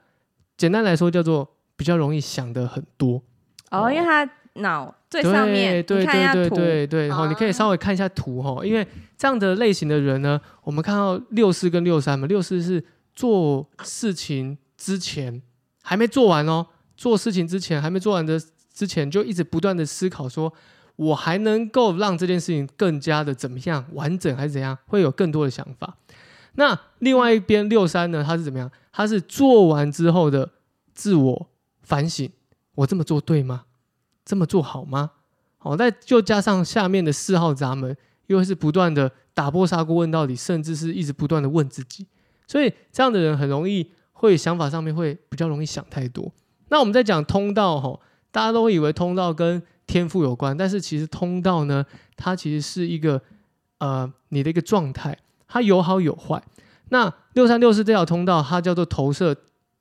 [0.57, 3.23] 简单来说，叫做比较容易想的很多。
[3.71, 8.85] 哦，因为他脑最上面，对对对图，对对，然后你可以哦稍微看一下图哈，因为
[9.17, 15.41] 这样的类型的人呢，我们看到六四跟六三嘛，六四是做事情之前
[15.81, 16.65] 还没做完哦，
[16.97, 18.37] 做事情之前还没做完的
[18.73, 20.53] 之前，就一直不断的思考说，
[20.99, 25.95] 我还能够让这件事情更加的怎么样完整，还是怎样，会有更多的想法。
[26.55, 28.69] 那另外一边六三呢，他是怎么样？
[28.91, 30.51] 他是做完之后的
[30.93, 31.49] 自我
[31.81, 32.29] 反省，
[32.75, 33.63] 我这么做对吗？
[34.25, 35.11] 这么做好吗？
[35.57, 37.95] 好，再就加上下面的四号闸门，
[38.27, 42.07] 又是不断的打破砂锅问到底，甚至是一直不断的问自己，
[42.45, 46.29] 所以这样的人很容易会想法上面会比较容易想太多。
[46.67, 47.97] 那我们在讲通道哈，
[48.31, 51.83] 大家都以为通道跟天赋有关，但是其实通道呢，
[52.15, 53.19] 它其实是一个
[53.79, 56.41] 呃你的一个状态，它有好有坏。
[56.89, 59.35] 那六三六四这条通道，它叫做投射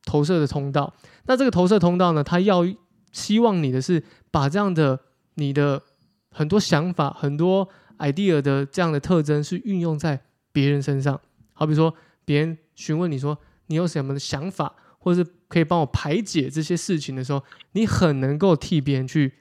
[0.04, 0.94] 投射的通道。
[1.26, 2.66] 那这个投射通道呢，它要
[3.12, 4.98] 希望你的是把这样的
[5.34, 5.82] 你的
[6.30, 7.68] 很多想法、很多
[7.98, 10.18] idea 的这样的特征是运用在
[10.52, 11.20] 别人身上。
[11.52, 11.94] 好比说，
[12.24, 19.34] 别人询问你说你有什么想法，或者是可以帮我排解这些事情的时候，你很能够替别人去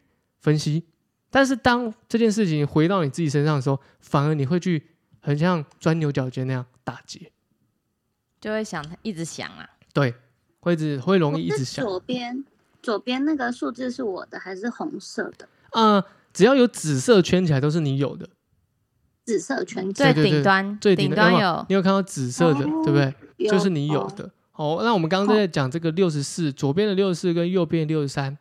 [0.48, 0.86] 分析。
[1.30, 4.82] 但是当这件事情回到你自己身上的时候，反而你会去
[5.20, 7.34] 很像钻牛角尖那样打结。
[8.40, 10.16] 就会想一直想啊，对，
[10.62, 11.84] 会一直会容易一直想。
[11.84, 12.46] 左边
[12.82, 15.50] 左边那个数字是我的还是红色的？
[15.72, 18.30] 啊、只要有紫色圈起来都是你有的，
[19.26, 23.50] 紫色圈对最顶端最顶端端有有有你有看到紫色的，哦对不对？
[23.50, 24.32] 就是你有哦的。
[24.54, 28.38] 哦，那我们刚刚在讲这个六十四，左边的六十四跟右边六十三，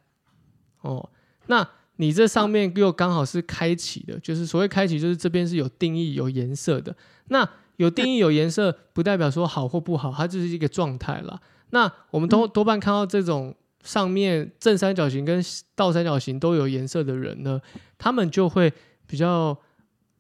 [0.83, 1.11] 哦，
[1.47, 6.94] 那你这上面又刚好是开启的，就是所谓开启，就是这边是有定义、有颜色的。
[7.28, 11.40] 那有定义、有颜色，不代表说好或不好，它就是一个状态啦。
[11.70, 15.42] 那我们多多半看到这种上面正三角形跟
[15.74, 17.61] 倒三角形都有颜色的人呢，
[17.98, 18.72] 他们就会
[19.06, 19.59] 比较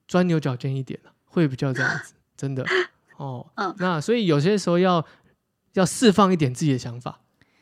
[0.08, 2.64] 钻牛角尖一点了，会比较这样子， 真的
[3.16, 3.46] 哦。
[3.54, 5.04] 嗯那所以有些时候要
[5.74, 7.20] 要释放一点自己的想法，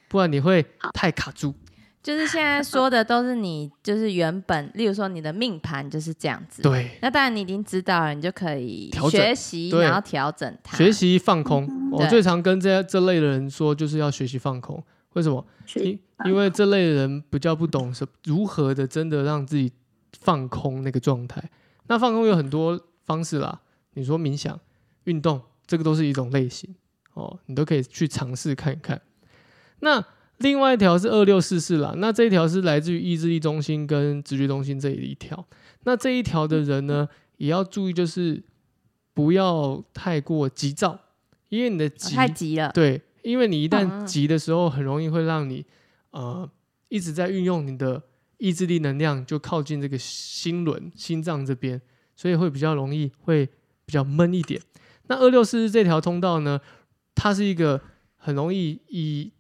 [0.08, 1.54] 不然你会太卡住。
[2.04, 6.62] 就是现在说的都是你，就是原本，例如说你的命盘就是这样子。。
[6.62, 10.76] 对，那当然你已经知道了，你就可以调学习，然后调整它。
[10.76, 11.66] 学习放空。
[11.90, 14.84] 我最常跟这这类的人说，就是要学习放空。
[15.14, 15.42] 为什么？
[15.76, 19.72] 因因为这类的人比较不懂是如何的真的让自己
[20.20, 21.42] 放空那个状态。
[21.86, 23.62] 那放空有很多方式啦，
[23.94, 24.60] 你说冥想、
[25.04, 26.74] 运动，这个都是一种类型
[27.14, 29.00] 哦，你都可以去尝试看一看。
[29.80, 30.04] 那
[30.44, 35.48] 另外一条是二六四四啦，那这一条是来自于意志力中心跟直觉中心这一条。
[35.84, 38.44] 那这一条的人呢，也要注意，就是
[39.14, 41.00] 不要太过急躁，
[41.48, 42.70] 因为你的哦急、太急了。
[42.74, 45.64] 对，因为你一旦嗯急的时候，很容易会让你
[46.10, 46.46] 呃
[46.90, 48.02] 一直在运用你的
[48.36, 51.80] 意志力能量，就靠近这个心轮、心脏这边，
[52.14, 53.46] 所以会比较容易会
[53.86, 54.60] 比较闷一点。
[55.06, 56.60] 那二六四四这条通道呢，
[57.14, 57.80] 它是一个
[58.16, 59.32] 很容易以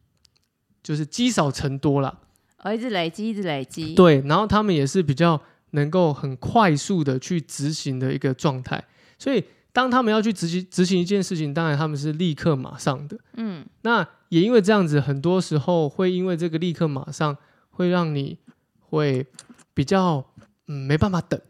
[0.84, 2.16] 就是积少成多啦，
[2.62, 3.94] 哦，一直累积，一直累积。
[3.94, 8.84] 对，然后他们也是比较能够很快速的去执行的一个状态，
[9.18, 9.42] 所以
[9.72, 13.18] 当他们要去执行执行一件事情，当然他们是立刻马上的。
[13.36, 17.36] 嗯，那也因为这样子，很多时候会因为这个立刻马上
[17.70, 18.38] 会让你
[18.78, 19.26] 会
[19.72, 20.24] 比较
[20.68, 21.40] 嗯没办法等。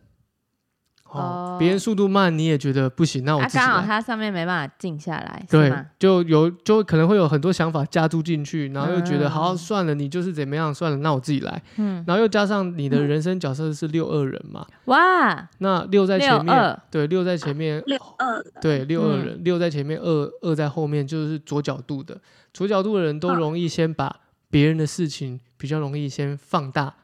[1.15, 3.67] 哦哦，别人速度慢，你也觉得不行，那我啊，自己来。
[3.67, 9.31] 刚好它上面没办法静下来，是对？，就有就可能会有很多想法加注进去，然后又觉得、嗯。
[9.31, 11.63] 好算了，你就是怎么样算了，那我自己来。
[11.77, 18.43] 嗯，然后又加上你的人生角色是六二人嘛，哇，那六在前面，对，六在前面，六二。
[18.43, 19.25] 的对，六二嗯。
[19.25, 22.21] 人，六在前面，二二在后面，就是左角度的。
[22.53, 26.95] 左角度的人都嗯容易先把别人的事情比较容易先放大，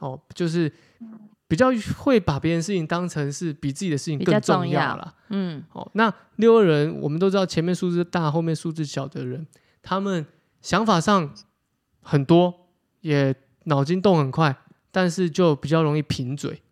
[0.00, 0.72] 哦，就是
[1.50, 4.94] 比较会把别人事情当成是比自己的事情更重重要。
[4.94, 5.16] 了。
[5.30, 9.44] 嗯，哦，那六二人，我们都知道前面数字大，后面数字小的人，
[9.82, 10.24] 他们
[10.62, 11.34] 想法上
[12.02, 12.68] 很多，
[13.00, 13.34] 也
[13.64, 14.56] 脑筋动很快，
[14.92, 16.62] 但是就比较容易贫嘴，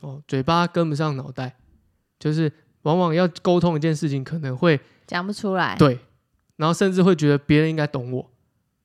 [0.00, 1.56] 哦，嘴巴跟不上脑袋，
[2.20, 5.74] 就是往往要沟通一件事情，可能会讲不出来。
[5.76, 5.98] 对，
[6.54, 8.30] 然后甚至会觉得别人应该懂我，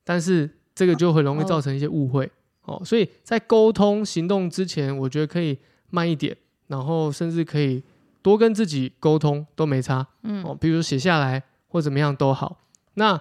[0.02, 1.44] 但是这个就很容易哦。
[1.44, 2.32] 造成一些误会
[2.70, 2.82] 哦。
[2.84, 5.58] 所以在沟通行动之前，我觉得可以
[5.90, 6.36] 慢一点，
[6.68, 7.82] 然后甚至可以
[8.22, 10.56] 多跟自己沟通都没差嗯，哦。
[10.58, 12.58] 比如写下来或怎么样都好。
[12.94, 13.20] 那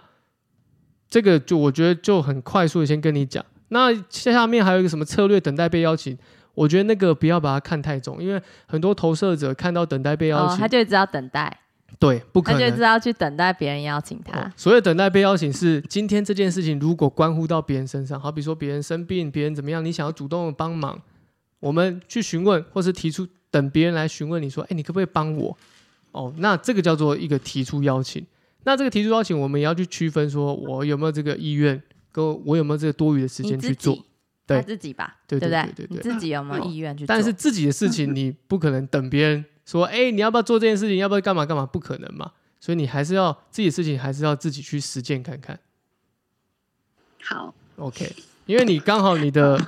[1.10, 3.44] 这个就我觉得就很快速的先跟你讲。
[3.70, 6.18] 那下面还有一个什么策略，等待被邀请。
[6.56, 11.58] 我觉得那个不要把它看太重，因为很多投射者看到等待被邀哦，请，他就知道等待，
[11.98, 14.54] 对，不可能他就知道去等待别人邀请哦他。
[14.56, 21.02] 所谓等待被邀请是今天这件事情如果关乎到别人身上，好比说别人生病，别人怎么样，你想要主动的帮忙，
[21.60, 25.58] 我们去询问或是提出，等别人来询问你说，哎，你可不可以帮我？
[26.12, 28.26] 哦，那这个叫做一个提出邀请。
[28.64, 31.82] 那这个提出邀请，我们也要去区分说我有没有这个意愿
[32.12, 34.04] 跟我有没有这个多余的时间去做己，？
[34.46, 37.16] 对他自己吧，对不对对对对你自己有没有意愿去做？
[37.16, 40.98] 但是自己的事情你不可能等别人说，哎、你要不要做这件事情？
[40.98, 41.64] 要不要干嘛干嘛？
[41.64, 42.32] 不可能嘛。
[42.60, 45.60] 所以你还是要自己的事情，还是要自己去实践看看。
[47.22, 48.16] 好，OK，
[48.48, 49.60] 因为你刚好你的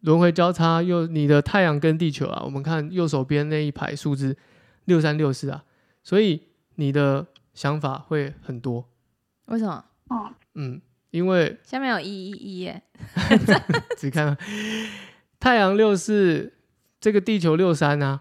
[0.00, 4.36] 轮回交叉又你的太阳跟地球啊，我们看右手边那一排数字
[4.84, 5.64] 六三六四啊，
[6.04, 6.42] 所以
[6.74, 8.86] 你的想法会很多。
[9.46, 10.80] 为什么哦，嗯，
[11.10, 12.82] 因为下面有一一一耶？
[13.96, 14.36] 只看
[15.40, 16.52] 太阳六四，
[17.00, 18.20] 这个地球六三啊，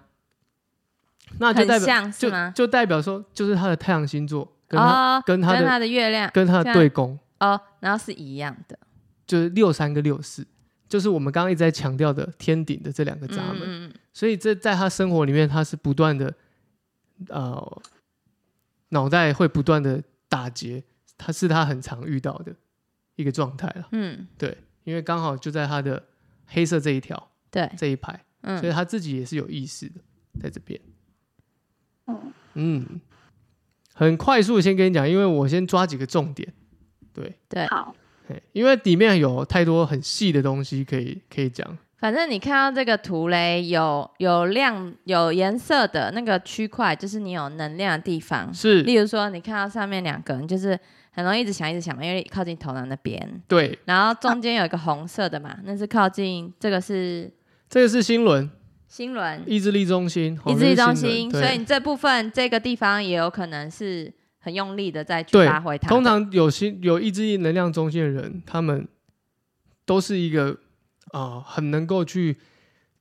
[1.39, 2.29] 那就代表就？
[2.51, 8.77] 就代表说，就是他的太阳星座跟他、哦，跟他的他的月亮跟他的对宫，哦，然后是一样的
[9.27, 10.45] 就是六三跟六四，
[10.87, 13.93] 就是我们刚刚一直在强调的天顶的这两个闸门。
[14.13, 16.33] 所以这在他生活里面，他是不断的，
[17.27, 17.81] 呃，
[18.89, 20.83] 脑袋会不断的打结，
[21.17, 22.55] 他是他很常遇到的
[23.15, 23.89] 一个状态了。
[23.91, 26.01] 嗯，对，因为刚好就在他的
[26.45, 29.99] 黑色这一条对，这一排，所以嗯，他自己也是有意识的
[30.39, 30.79] 在这边。
[32.07, 33.01] 嗯，嗯，
[33.93, 36.51] 很快速先跟你讲，因为我先抓几个重点。
[37.13, 37.95] 对，对，好，
[38.27, 41.77] 嘿因为里面有太多很细的东西可以可以讲。
[41.97, 48.53] 反正你看到这个图嘞，有有亮有颜色的那个区块，就是你有能量的地方。
[48.53, 50.77] 是例如说，你看到上面两个，你就是
[51.11, 53.41] 很容易一直想一直想嘛，因为靠近头脑那边。
[53.47, 57.31] 对，然后中间有一个红色的嘛，那是靠近这个是
[57.69, 58.47] 这个是心轮
[58.95, 65.89] 心轮，意志力中心，哦意志力中心所以你这部分这个地方也有可能是很用力的在去发挥它。
[65.89, 68.87] 通常有心有意志力能量中心的人，他们
[69.85, 70.51] 都是一个
[71.11, 72.37] 啊、呃很能够去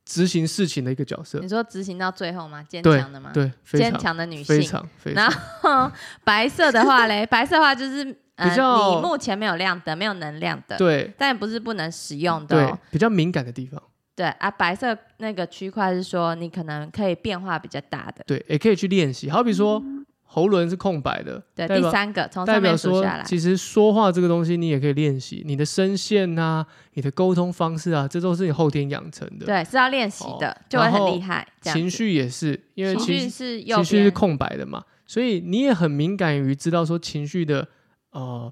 [0.03, 1.47] 执行事情的一个角色你。
[1.47, 2.61] 说执行到最后吗？
[2.67, 3.31] 坚强的吗？
[3.33, 4.69] 对，非坚常强的女非性。
[4.69, 5.89] 常非然后
[6.25, 12.77] 白色的话嘞， 白色的话就是呃，比较你目前没有亮的，没有能量的，对但不是不能使用的。
[12.91, 13.81] 比较敏感的地方，
[14.15, 18.23] 对啊，白色那个区块是说你可能可以变化比较大的。
[18.25, 19.29] 对，也可以去练习。
[19.29, 19.83] 好比说
[20.23, 29.45] 喉轮是空白的，对，第三个从代上表说面数下来，其实说话这个东西你也可以练习，你的声线啊，你的沟通方式啊，这都是你后天养成的。
[29.45, 31.47] 对是要练习的，哦就会然后很厉害。
[31.61, 37.67] 这样情子绪也是，因为情绪情绪是右情绪是边，空白的嘛，所以你也很敏感于知道说情绪的
[38.11, 38.51] 呃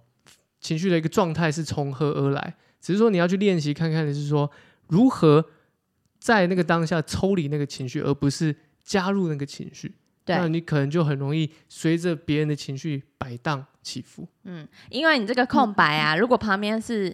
[0.62, 4.50] 情绪的一个状态是从何而来，只是说你要去练习看看的是说
[4.94, 5.44] 如何
[6.20, 9.96] 在那个当下抽离那个情绪，而不是加入那个情绪。
[10.28, 14.26] 那，你可能就很容易随着别人的情绪摆荡起伏。
[14.44, 17.14] 嗯，因为你这个空白啊， 如果旁边是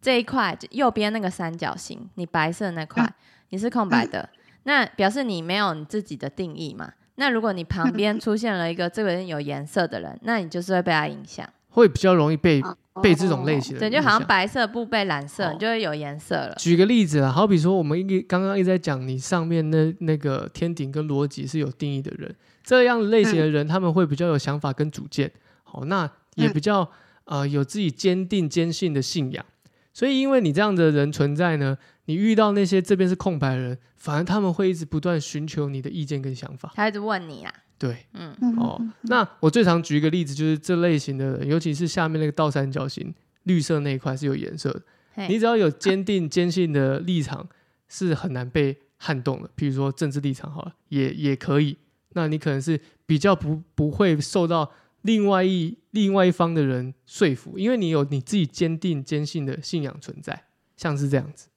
[0.00, 3.08] 这一块右边那个三角形，你白色那块、
[3.50, 4.28] 你是空白的，
[4.64, 6.92] 那表示你没有你自己的定义嘛。
[7.14, 11.48] 那如果你旁边出现了一个这个人有颜色的人，那你就是会被他影响。
[11.68, 15.50] 会比较容易被哦被这种类型的对，就好像白色不被蓝色，哦。
[15.52, 16.54] 你就会有颜色了。
[16.58, 25.30] 举个例子啊，好比说我们一个刚刚一直在讲你上面那那个天顶跟逻辑是有定义的人，这样类型的人、他们会比较有想法跟主见，
[25.62, 26.90] 好，那也比较、
[27.26, 29.44] 呃有自己坚定坚信的信仰。
[29.92, 36.72] 所以因为你这样的人存在呢，你遇到那些这边是空白的人，反而他们会一直不断寻求你的意见跟想法。
[36.74, 43.12] 他一直问你啦，对，嗯，哦，那我最常举一个例子，就是这类型的人，尤其是下面那个倒三角形
[43.44, 44.82] 绿色那一块是有颜色的。
[45.28, 47.48] 你只要有坚定坚信的立场，
[47.88, 49.50] 是很难被撼动的。
[49.56, 51.76] 譬如说政治立场好了，也也可以。
[52.12, 54.70] 那你可能是比较不不会受到
[55.02, 60.44] 另外一另外一方的人说服，因为你有你自己坚定坚信的信仰存在，
[60.76, 61.48] 像是这样子。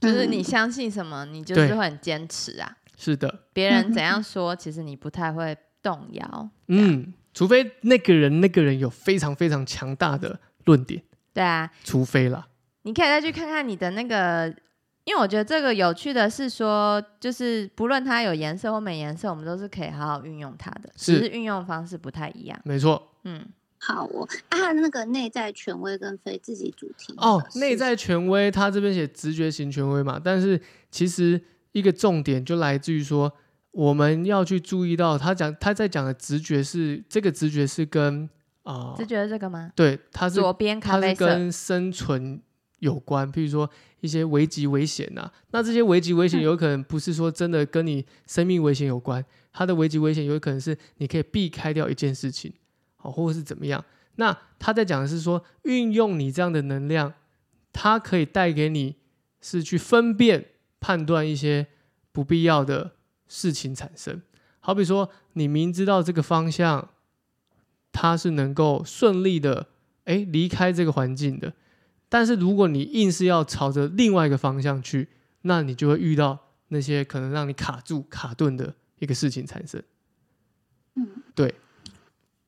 [0.00, 2.76] 就是你相信什么，你就是会很坚持啊。
[2.96, 6.50] 是的，别人怎样说，其实你不太会动摇。
[6.66, 11.02] 嗯，除非那个人那个人有非常非常强大的论点，
[11.32, 12.48] 对啊，除非啦。
[12.82, 14.54] 你可以再去看看你的那个，
[15.08, 22.60] 因为我觉得这个有趣的是说，就是不论它有颜色或没颜色，我们都是可以好好运用它的，是只是运用方式不太一样。
[22.62, 23.10] 没错。
[23.24, 23.42] 嗯，
[23.78, 31.40] 好哦，啊，那个内在权威跟非自己主题哦，是内在权威，他这边写直觉型权威嘛，但是其实
[31.72, 33.32] 一个重点就来自于说，
[33.70, 38.28] 我们要去注意到他讲他在讲的直觉是这个直觉是跟
[38.64, 39.72] 啊、直觉得这个吗？
[39.74, 42.42] 对，它是左边咖啡色，是跟生存
[42.80, 52.52] 有关，譬如说一些危急危险呐、那这些危急危险嗯有可能不是说真的跟你生命危险有关，它的危急危险有可能是你可以避开掉一件事情，
[52.96, 53.84] 好，或者是怎么样。
[54.16, 57.14] 那他在讲的是说，运用你这样的能量，
[57.72, 58.96] 它可以带给你
[59.40, 60.46] 是去分辨、
[60.80, 61.68] 判断一些
[62.10, 62.92] 不必要的
[63.28, 64.20] 事情产生。
[64.60, 66.90] 好比说，你明知道这个方向，
[67.92, 69.68] 它是能够顺利的，
[70.04, 71.54] 哎，离开这个环境的，
[72.08, 75.08] 但是如果你硬是要朝着另外一个方向去，
[75.42, 76.38] 那你就会遇到
[76.68, 79.82] 那些可能让你卡住、卡顿的一个事情产生。
[80.94, 81.54] 嗯，对。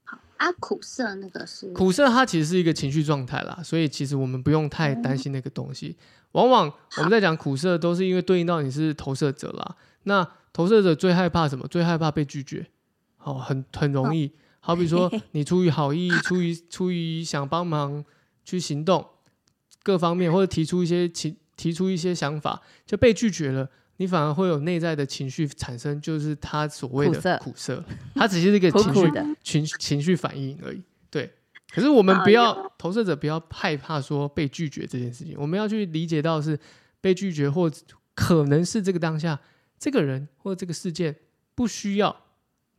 [0.04, 5.96] 好啊，苦涩那个是苦涩它其实是一个情绪状态啦，所以其实我们不用太担心那个东西。
[6.32, 9.76] 往往我们在讲苦涩，都是因为对应到你是投射者啦。
[10.04, 11.68] 那投射者最害怕什么？
[11.68, 12.66] 最害怕被拒绝。
[13.18, 14.32] 哦，很很容易。
[14.60, 18.04] 好比说， 你出于好意，出于出于想帮忙
[18.44, 19.06] 去行动，
[19.82, 30.82] 各方面或者提出一些情，提出一些想法，就被拒绝了，你反而会有内在的情绪产生，就是他所谓苦涩的苦涩，它只是一个情绪苦苦的，情情绪反应而已。
[31.10, 31.32] 对，
[31.70, 36.58] 可是我们不哎要呦投射者不要害怕说被拒绝这件事情，我们要去理解到是
[37.00, 37.70] 被拒绝，或
[38.14, 39.40] 可能是这个当下
[39.78, 41.16] 这个人或这个事件
[41.54, 42.24] 不需要，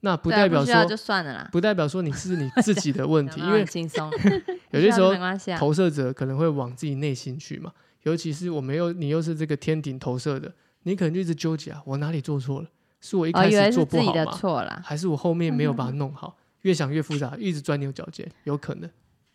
[0.02, 4.12] 那不代表说算了啦，不代表说你是你自己的问题， 因为很轻松，
[4.72, 5.14] 有些时候。
[5.58, 7.72] 投射者可能会往自己内心去嘛，
[8.04, 10.52] 尤其是我们又你又是这个天顶投射的，
[10.84, 12.68] 你可能就一直纠结啊，我哪里做错了？
[13.00, 14.38] 是我一开始做自己的不好吗？
[14.38, 16.36] 错啦，还是我后面没有把它弄好？
[16.62, 18.90] 越想越复杂，一直钻牛角尖，有可能。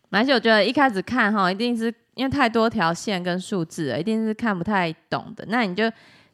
[0.09, 5.45] 而且我觉得一开始看哈，一定是因为太多条线跟数字了，一定是看不太懂的。
[5.49, 5.83] 那你就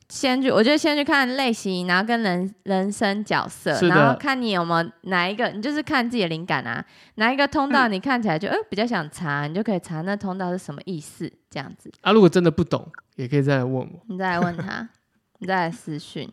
[0.10, 3.96] 先去，我觉得先去看类型，然后跟人人生角色，是的。
[3.96, 6.84] 然后看你有没有哪一个，你就是看自己的灵感啊，
[7.16, 13.90] 哪一个通道你看起来就呃比较想查，你就可以查那通道是什么意思，这样子，啊，如果真的不懂，也可以再来问我。
[14.08, 14.88] 你再来问他，
[15.40, 16.30] 你再来私讯，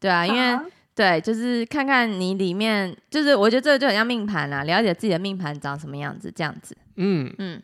[0.00, 0.64] 对啊，因为好。
[0.94, 7.62] 对，就是看看你里面，就是我觉得这个就很像命盘啦，了解自己的命盘长什么样子，这样子，嗯，嗯，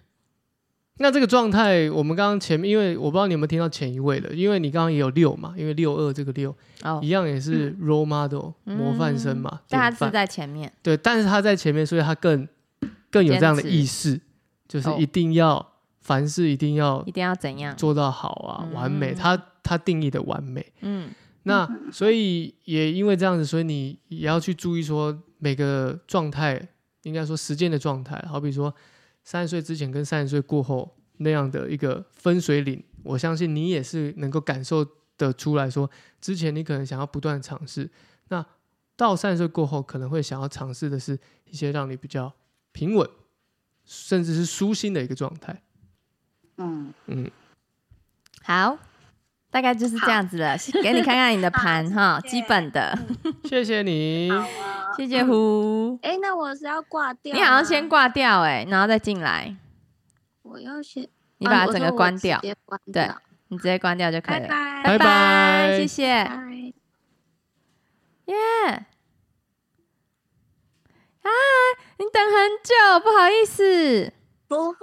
[0.99, 12.47] 那这个状态，我们刚刚前面，因为我不知道你有没有听到前一位的，因为你刚刚也有六嘛，因为六二这个六哦一，样也是 role model、模范生嘛，但他是在前面，对，但是他在前面，所以他更
[13.11, 14.21] 更有这样的意识，
[14.67, 15.65] 就是哦一定要
[16.01, 17.77] 凡事一定要一定要怎样？
[17.77, 19.13] 做到好啊，完美。
[19.13, 21.11] 嗯他他定义的完美，嗯，
[21.43, 26.59] 那所以也因为这样子，所以你也要去注意说每个状态，
[27.03, 28.75] 应该说时间的状态，好比说
[29.29, 34.83] 三十岁之前跟三十岁过后那样的一个分水岭，我相信你也是能够感受
[35.19, 37.91] 得出来说，之前你可能想要不断地尝试，
[38.29, 38.43] 那
[38.97, 42.33] 到三十岁过后可能会想要尝试的是一些让你比较
[42.73, 43.07] 平稳，
[43.85, 45.63] 甚至是舒心的一个状态。
[46.57, 47.31] 嗯，嗯，
[48.45, 48.79] 好，
[49.51, 50.57] 大概就是这样子了。
[50.83, 52.99] 给你看看你的盘 哈，基本的。
[53.45, 54.31] 谢谢你。
[54.97, 55.99] 谢谢呼。
[56.03, 57.35] 哎、那我是要挂掉？
[57.35, 59.57] 你好像先挂掉哎，然后再进来，
[60.43, 62.41] 我要先，你把它整个关掉
[62.93, 63.09] 对
[63.49, 64.49] 你直接关掉就可以了。
[64.49, 66.05] 拜拜，拜拜谢谢。
[68.27, 68.35] 耶！
[71.23, 71.31] 啊，
[71.99, 74.13] 你等很久，不好意思。
[74.49, 74.77] 不会，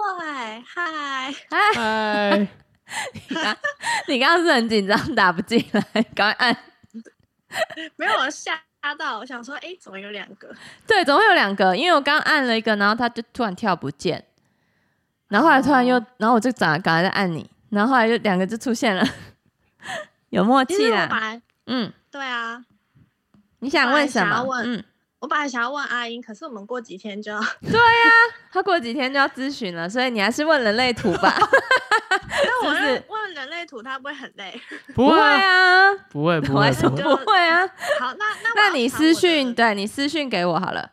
[0.66, 1.32] 嗨，
[1.74, 2.48] 嗨，
[3.28, 3.56] 你刚
[4.08, 5.82] 你刚是很紧张，打不进来，
[6.14, 6.56] 赶快按。
[7.96, 8.60] 没有我吓
[8.98, 10.54] 到，我想说，哎、怎么有两个？
[10.86, 14.24] 对，怎么会有两个，因为我刚按了一个，然后它就突然跳不见，
[15.28, 19.04] 然后后来突然又，然后我就赶赶快再按你，然后后来就两个就出现了，
[20.30, 21.40] 有默契啦。
[21.66, 22.64] 嗯，对啊，
[23.58, 24.30] 你想问什么？
[24.30, 24.84] 想要问嗯，
[25.26, 28.10] 我本来想要问阿英，可是我们过几天就要 对呀，
[28.52, 31.34] 他过几天就要咨询了，所以你还是问人类图吧。
[32.30, 34.56] 那我是问问人类图，他不会很累？
[34.94, 37.36] 不会啊，啊，不会，不会，不会。
[37.40, 37.66] 啊。
[37.98, 40.92] 好，那那那你私讯，对你私讯给我好了，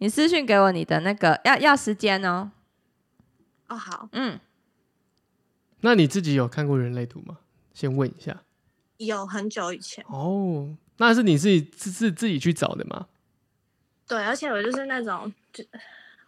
[0.00, 2.50] 你私讯给我你的那个要要时间哦。
[3.70, 4.38] 哦，好，嗯，
[5.80, 7.38] 那你自己有看过人类图吗？
[7.72, 8.42] 先问一下。
[8.98, 13.06] 有很久以前，哦，那是你自己自自自己去找的吗？
[14.12, 15.64] 对，而且我就是那种就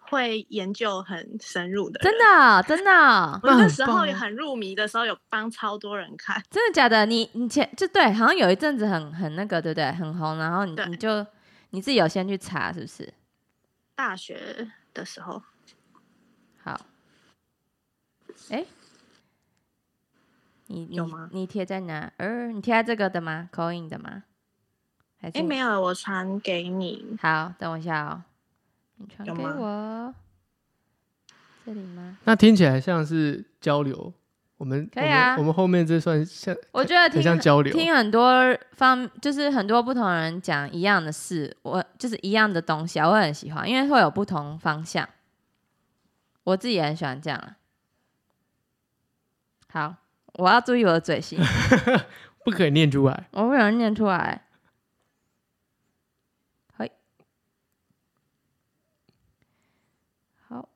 [0.08, 2.24] 会研究很深入的，真的。
[2.24, 7.04] 哦真的哦我那时候也很入迷的时候，有帮超多人看，真的假的？
[7.04, 9.92] 你你前就对，好像有一阵子很很那个，对不对？
[9.92, 11.26] 很红，然后你你就
[11.70, 13.12] 你自己有先去查，是不是？
[13.94, 15.42] 大学的时候，
[16.62, 16.80] 好，
[18.48, 18.64] 哎，
[20.68, 22.10] 你你有吗你贴在哪？
[22.16, 24.24] 呃，你贴在这个的吗 c o in 的吗？
[25.24, 28.22] 还是哎，没有，我传给你，好，等我一下哦，
[28.96, 30.14] 你传给吗我
[31.64, 32.18] 这里吗？
[32.24, 34.12] 那听起来像是交流。
[34.58, 37.72] 我们可以啊我们我们后面这算像，我觉得听像交流。
[37.72, 45.08] 听很多方，就是很多不同人讲一样的事，我就是一样的东西啊，我很喜欢，因为会有不同方向。
[46.44, 47.56] 我自己也很喜欢这样啊。
[49.70, 49.96] 好，
[50.34, 51.40] 我要注意我的嘴型，
[52.44, 53.28] 不可以念出来。
[53.30, 54.42] 我不能念出来。
[56.76, 56.92] 嘿，
[60.46, 60.68] 好，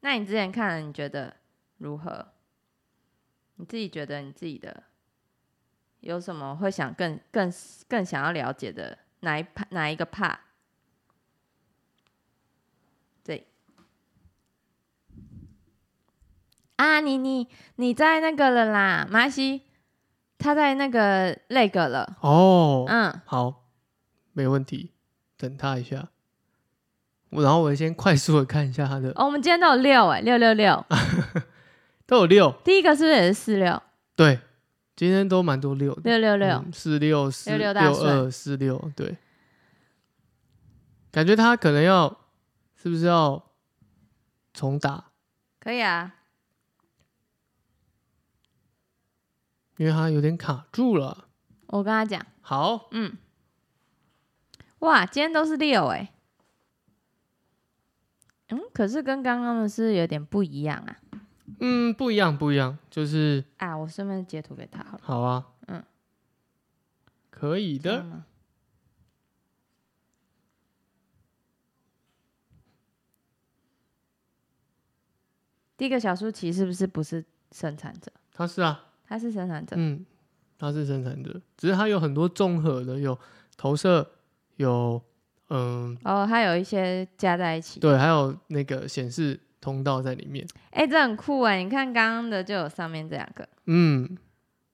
[0.00, 1.36] 那你之前看了，你觉得
[1.78, 2.32] 如何？
[3.56, 4.84] 你自己觉得你自己的
[6.00, 7.52] 有什么会想更更
[7.86, 10.38] 更想要了解的哪一 part 哪一个 part？
[13.22, 13.46] 对
[16.76, 17.46] 啊，你你
[17.76, 19.64] 你在那个了啦，马来西，
[20.38, 23.68] 他在那个那个了，哦，嗯，好，
[24.32, 24.94] 没问题，
[25.36, 26.08] 等他一下。
[27.30, 30.84] 我然后我先快速的看一下他的，哦，我们今天都有六哎，六六六，
[32.06, 33.80] 都有六，第一个是不是也是四六？
[34.16, 34.40] 对，
[34.96, 36.48] 今天都蛮多六的，六六六？
[36.56, 39.16] 嗯四六四六六大六顺二四六，对，
[41.10, 42.20] 感觉他可能要
[42.74, 43.42] 是不是要
[44.52, 45.12] 重打，
[45.60, 46.14] 可以啊，
[49.76, 51.26] 因为他有点卡住了。
[51.68, 53.16] 我跟他讲，好，嗯，
[54.80, 56.12] 哇，今天都是六哎，
[58.50, 60.96] 嗯，可是跟刚刚的是有点不一样啊。
[61.60, 65.00] 嗯，不一样，不一样，就是啊，我顺便截图给他好了。
[65.02, 65.82] 好啊，嗯，
[67.30, 68.22] 可以的
[75.76, 78.12] 第一个小舒淇是不是不是生产者？
[78.32, 79.74] 他是啊，他是生产者。
[79.78, 80.04] 嗯，
[80.58, 83.18] 他是生产者，只是他有很多综合的，有
[83.56, 84.10] 投射，
[84.56, 85.02] 有
[85.50, 87.80] 嗯，哦，它有一些加在一起。
[87.80, 91.62] 对，还有那个显示通道在里面，哎、这很酷哎！
[91.62, 94.16] 你看刚刚的就有上面这两个，嗯，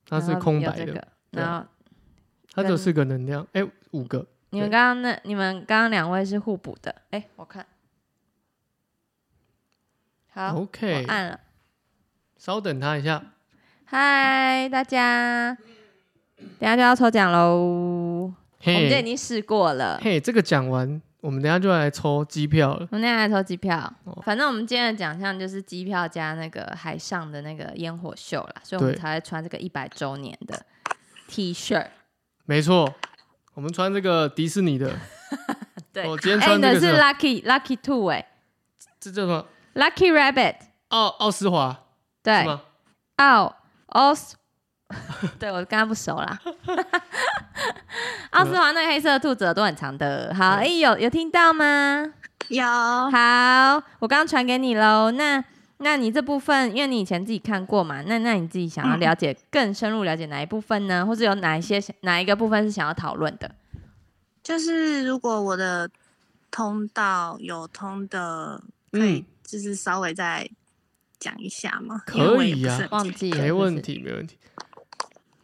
[0.06, 1.66] 它是空白的，然后
[2.52, 6.94] 它只有四个能量，哎、五个，你们对刚刚那你们刚刚两位是互补的。
[7.10, 7.66] 哎、我看，
[10.30, 11.40] 好 OK，按了。
[12.36, 13.32] 稍等他一下，
[13.86, 15.56] 嗨，大家，
[16.36, 17.95] 等下就要抽奖喽。
[18.64, 23.92] 我们今天已嘿，经试过了，嘿，这个讲完，我们等下就来抽机票了，我们等下来抽机票。
[24.04, 24.20] 哦。
[24.24, 30.64] 反正我们今天的奖项就是机票加那个海上的那个烟火秀啦，所以我们才会穿这个一百周年的
[31.28, 31.86] T 恤。
[32.44, 32.92] 没错，
[33.54, 34.92] 我们穿这个迪士尼的，
[35.92, 38.26] 对，我今天穿、的是 Lucky Lucky Two 哎、
[38.98, 40.56] 这叫什么？Lucky Rabbit
[40.88, 41.84] 奥奥斯华。
[42.22, 42.40] 对。
[42.40, 42.62] 是，吗？
[43.16, 44.36] 奥奥斯，
[45.38, 46.38] 对我跟他不熟啦。
[48.30, 52.12] 奥斯华那个黑色的兔子耳朵很长的，好，哎、有有听到吗？
[52.48, 55.10] 有好，我刚刚传给你喽。
[55.10, 55.42] 那
[55.78, 61.04] 那你这部分，因为你以前自己看过嘛，那那你自己想要了解、更深入了解哪一部分呢？
[61.04, 63.50] 或者有哪一些哪一个部分是想要讨论的？
[64.42, 65.90] 就是如果我的
[66.50, 68.62] 通道有通的，
[68.92, 70.48] 可以嗯就是稍微再
[71.18, 72.02] 讲一下吗？
[72.06, 73.82] 可以呀忘记了，没问。
[73.82, 74.38] 题，没问题。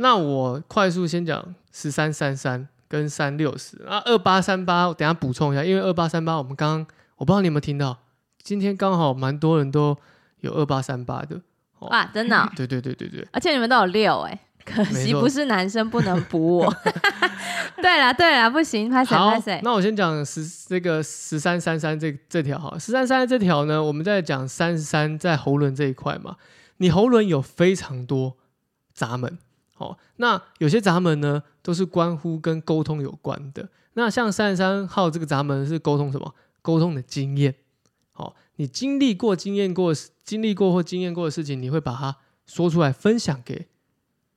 [0.03, 3.83] 那我快速先讲十三三三跟三六十。
[3.85, 6.87] 啊，二八三八，我等下补充一下，因为二八三八我们刚刚
[7.17, 7.97] 我不知道你有没有听到，
[8.43, 9.97] 今天刚好蛮多人都
[10.41, 11.41] 有二八三八的，
[11.79, 16.75] 哇，真的哦、对对对对对，而且你们都有六哎、可惜不是男生不能补我。
[17.81, 26.37] 对了对了，不行，拍谁拍谁。，那我先讲十这个十三三三这这条哈，十三三三这条呢，我们在讲三十三在喉轮这一块嘛，
[26.79, 28.37] 你喉轮有非常多
[28.93, 29.39] 闸门，
[29.83, 36.35] 哦，那有些闸门呢都是关乎跟沟通有关的，那像三十三号这个闸门是沟通什么？
[36.63, 37.55] 沟通的经验，
[38.15, 42.17] 哦，你经历过、经验过、经历过或经验过的事情，你会把它
[42.47, 43.67] 说出来分享给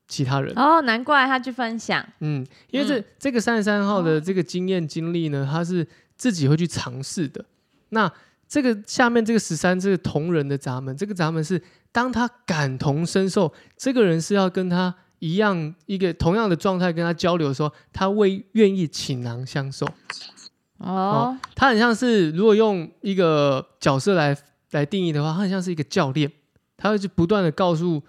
[0.08, 0.52] 其他人。
[0.58, 2.04] 哦，难怪他去分享。
[2.22, 5.88] 嗯，因为这、这个三十三号的这个经验经历呢，他是
[6.18, 7.46] 自己会去尝试的。
[7.90, 8.12] 那
[8.48, 19.88] 这个下面这个十三这个同人的闸门，这个闸门是当他感同身受，这个人是要跟他一样一个同样的状态跟他交流的时候，他会愿意倾囊相授。
[20.78, 24.38] 哦，他很像是如果用一个角色来
[24.72, 26.32] 来定义的话，他很像是一个教练，
[26.76, 28.04] 他会去不断的告诉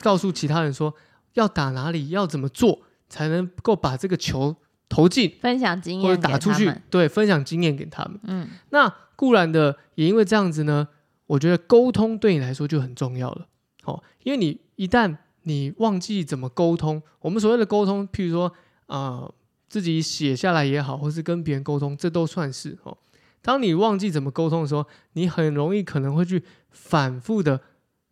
[0.00, 0.94] 告诉其他人说
[1.32, 4.54] 要打哪里，要怎么做才能够把这个球
[4.88, 8.20] 投进分享经或验或者打出去对，分享经验给他们。
[8.24, 10.88] 嗯，那固然的，也因为这样子呢，
[11.26, 13.46] 我觉得沟通对你来说就很重要了。
[13.84, 15.16] 哦，因为你一旦
[15.48, 18.52] 你忘记怎么沟通，我们所谓的沟通，譬如说
[18.86, 19.32] 啊、
[19.68, 22.96] 自己写下来也好，或是跟别人沟通，这都算是哦。
[23.40, 27.60] 当你忘记怎么沟通的时候，你很容易可能会去反复的，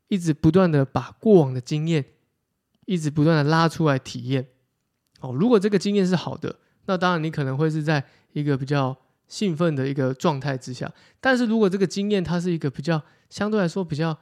[0.09, 2.05] 一直不断的把过往的经验，
[2.87, 4.49] 一直不断的拉出来体验。
[5.20, 6.57] 哦，如果这个经验是好的，
[6.87, 8.97] 那当然你可能会是在一个比较
[9.28, 10.91] 兴奋的一个状态之下。
[11.20, 14.16] 但是如果这个经验它是一个比较相对来说比较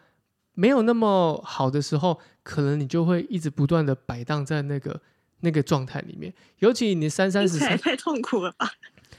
[0.55, 5.01] 没有那么好的时候，可能你就会一直不断的摆荡在那个
[5.41, 6.33] 那个状态里面。
[6.61, 8.71] 尤其你三三十三，太痛苦了吧？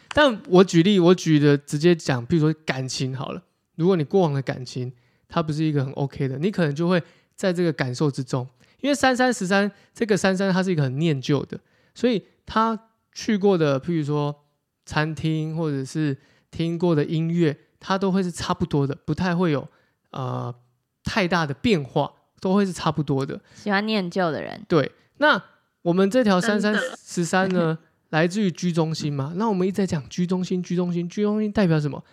[0.10, 3.44] 但我举例，我举的直接讲，比如说感情好了，
[3.76, 4.94] 如果你过往的感情
[5.28, 7.04] 它不是一个很 OK 的，你可能就会
[7.36, 8.48] 在这个感受之中。
[8.80, 11.60] 因为三三十三这个三三它是一个很念旧的，
[11.96, 12.80] 所以他
[13.12, 14.44] 去过的，譬如说
[14.86, 16.16] 餐厅或者是
[16.52, 19.68] 听过的音乐，它都会是差不多的，不太会有
[20.12, 20.54] 呃
[21.04, 22.14] 太大的变化，
[22.46, 23.42] 都会是差不多的。
[23.56, 25.42] 喜欢念旧的人，对，那
[25.82, 27.76] 我们这条三三十三呢，
[28.12, 29.34] 来自于居中心嘛？
[29.36, 32.04] 那我们一直在讲居中心，居中心，居中心代表什么？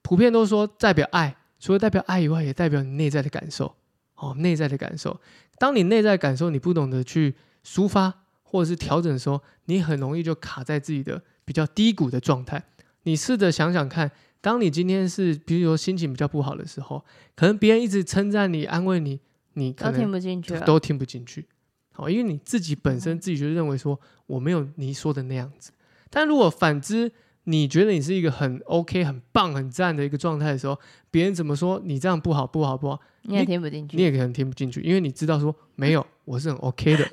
[0.00, 3.74] 普遍都说代表爱，除了代表爱以外，也代表你内在的感受。
[4.14, 5.20] 哦，内在的感受。
[5.58, 7.34] 当你内在感受你不懂得去
[7.66, 8.14] 抒发
[8.44, 12.62] 或者是调整的时候，你很容易就卡在自己的比较低谷的状态。
[13.02, 19.18] 你试着想想看，当你今天是比如说心情比较不好的时候，可能别人一直称赞你、安慰你，
[19.54, 20.60] 你可都能听不进去了。
[20.60, 21.46] 都听不进去。
[21.92, 25.72] 好，因为你自己本身自己就认为说我没有你说的那样子。
[26.08, 27.12] 但如果反之，
[27.44, 30.78] 你觉得你是一个很 OK、很棒、很赞的一个状态的时候，
[31.10, 37.08] 别人怎么说你这样不好、不好、不好，你也你听不进去，你也可能听不进去，因为你知道说没有， 我是很 OK 的。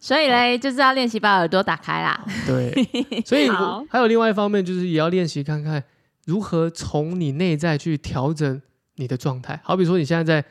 [0.00, 2.24] 所以嘞，就是要练习把耳朵打开啦。
[2.46, 2.72] 对，
[3.26, 5.82] 所以我好还有另外一方面，就是也要练习看看
[6.24, 8.62] 如何从你内在去调整
[8.98, 9.58] 你的状态。
[9.64, 10.46] 好比说你现在在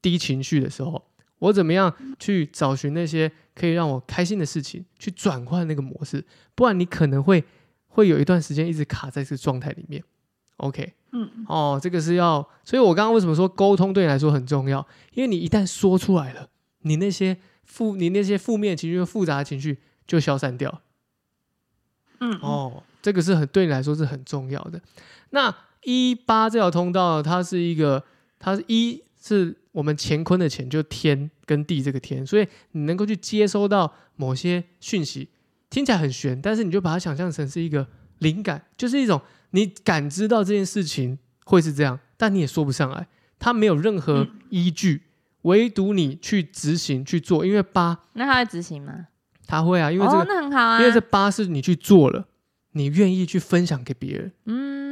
[0.00, 1.02] 低情绪的时候，
[1.38, 6.24] 我怎么样去找寻那些可以让我开心的事情，去转换那个模式，
[6.54, 7.42] 不然你可能会
[7.86, 10.02] 会有一段时间一直卡在这个状态里面。
[10.58, 14.86] OK，嗯，哦，这个是要，所以我刚刚为什么说沟通对你来说很重要？
[15.12, 16.48] 因为你一旦说出来了，
[16.82, 20.82] 你那些负你那些负面情绪、复杂的情绪就消散掉。
[22.20, 24.80] 嗯，哦，这个是很对你来说是很重要的。
[25.30, 25.54] 那
[25.84, 28.02] 一八这条通道，它是一个，
[28.38, 35.28] 它是一是我们乾坤的乾，就天跟地这个天，所以你能够去接收到某些讯息，
[35.70, 37.86] 听起来很玄，但是你就把它想象成是一个
[38.18, 39.20] 灵感，就是一种
[39.50, 43.06] 你感知到这件事情会是这样，但你也说不上来，
[43.38, 45.02] 它没有任何依据，
[45.42, 49.08] 唯独你去执行去做，因为八那他会执行吗？
[49.46, 50.80] 他会啊，因为这个哦，那很好啊。
[50.80, 52.26] 因为这八是你去做了，
[52.72, 54.83] 你愿意去分享给别人，嗯，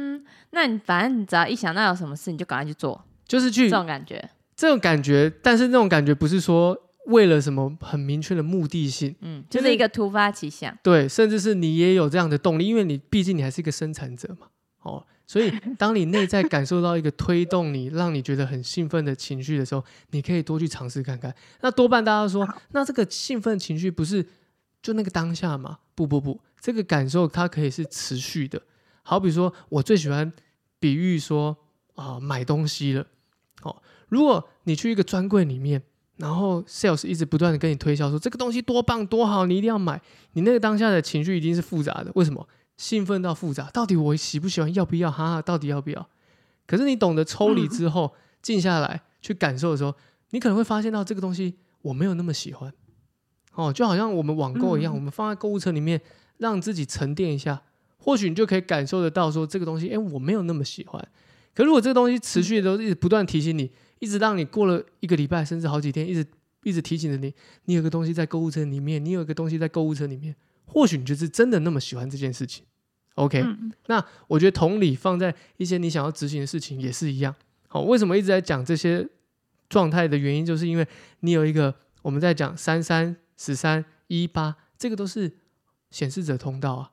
[0.51, 4.29] 那你反正你只要一想到有什么事，你就赶快去做，就是去这种感觉。
[4.55, 5.31] 这种感觉。
[5.41, 10.77] 但是那种感觉不是说为了什么很明确的目的性，嗯，就就是是一个突发奇想。
[10.83, 14.47] 对，甚至是你也有这样的动力，因为你毕竟你还是一个生产者嘛，
[14.83, 21.33] 哦，所以 当你内在感受到一个推动你，让你觉得很兴奋的情绪的时候，你可以多去尝试看看。
[21.61, 24.25] 那多半大家说，那这个兴奋情绪不是
[24.81, 25.79] 就那个当下吗？
[25.95, 28.61] 不不不，这个感受它可以是持续的。
[29.03, 30.31] 好比说，我最喜欢
[30.79, 31.55] 比喻说
[31.95, 33.05] 啊、买东西了，
[33.61, 35.81] 哦，如果你去一个专柜里面，
[36.17, 40.01] 然后 sales 一直不断的跟你推销说这个东西多棒多好，你一定要买，
[40.33, 42.11] 你那个当下的情绪一定是复杂的。
[42.15, 42.47] 为什么？
[42.75, 45.11] 兴奋到复杂，到底我喜不喜欢，要不要？
[45.11, 46.09] 哈哈，到底要不要？
[46.65, 49.93] 可是你懂得抽离之后， 静下来去感受的时候，
[50.31, 52.73] 你可能会发现到这个东西我没有那么喜欢。
[53.53, 56.01] 哦，就好像我们网购一样，嗯我们放在购物车里面，
[56.37, 57.61] 让自己沉淀一下，
[58.03, 61.01] 或许你就可以感受得到说这个东西，哎，我没有那么喜欢。
[61.53, 66.25] 可如果这个东西持续的都一直不断提醒你，一直让你过了一个礼拜甚至好几天，一直
[66.63, 67.33] 一直提醒着你，
[67.65, 70.35] 你有个东西在购物车里面，你有个东西在购物车里面，
[70.65, 72.65] 或许你就是真的那么喜欢这件事情。
[73.15, 77.33] OK，、嗯那我觉得同理放在一些你想要执行的事情也是一样。
[77.67, 79.07] 好，为什么一直在讲这些
[79.69, 80.87] 状态的原因，就是因为
[81.19, 85.31] 你有一个我们在讲三三十三一八，这个都是
[85.91, 86.91] 显示者通道啊，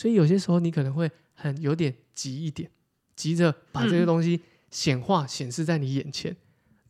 [0.00, 2.70] 所以有些时候你可能会很有点急一点，
[3.14, 4.40] 急着把这些嗯东西
[4.70, 6.34] 显化显示在你眼前。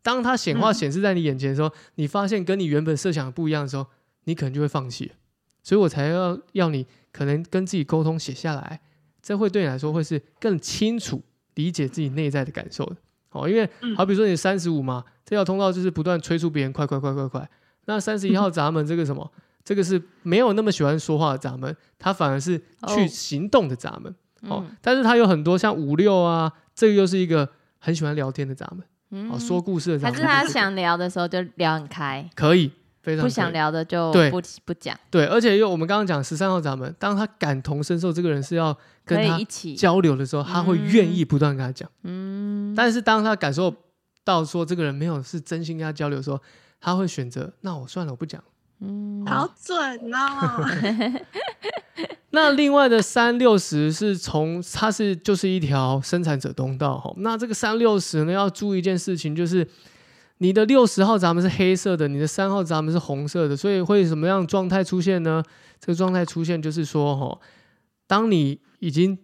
[0.00, 3.84] 当它显化嗯显示在你眼前的时候，你发现跟你原本设想的不一样的时候，
[4.26, 5.14] 你可能就会放弃了。
[5.64, 8.80] 所以我才要要你可能跟自己沟通写下来，
[9.20, 11.20] 这会对你来说会是更清楚
[11.56, 12.96] 理解自己内在的感受的。
[13.30, 17.50] 哦，因为嗯好比说你三十五嘛，这条通道就是不断催促别人快快快快快。
[17.86, 19.32] 那三十一号闸门这个什么，
[19.70, 24.12] 这个是没有那么喜欢说话的闸门，他反而是去哦行动的闸门。
[24.48, 27.48] 哦，嗯但是他有很多像五六啊，这个又是一个
[27.78, 28.84] 很喜欢聊天的闸门。
[29.12, 30.12] 嗯哦，说故事的闸门。
[30.12, 39.76] 还是他想聊的时候就聊很开，可以，非常不想聊的就不不讲，对，而且又我们刚刚讲十三号闸门，当他感同身受，这个人是要跟他一起。
[39.76, 41.88] 交流的时候，他会愿意不断跟他讲。
[42.02, 43.72] 嗯，但是当他感受
[44.24, 46.40] 到说这个人没有是真心跟他交流的时候，
[46.80, 48.42] 他会选择那我算了，我不讲。
[48.80, 50.64] 嗯，好准哦！
[52.30, 57.12] 那另外的三六十是从它是就是一条生产者通道哈。
[57.18, 59.66] 那这个三六十呢，要注意一件事情，就是
[60.38, 65.42] 你的六十号闸门是黑色的，你的三号闸门是红色的，所以会什么样的状态出现呢？
[65.78, 67.38] 这个状态出现就是说哈，
[68.06, 69.18] 当你已经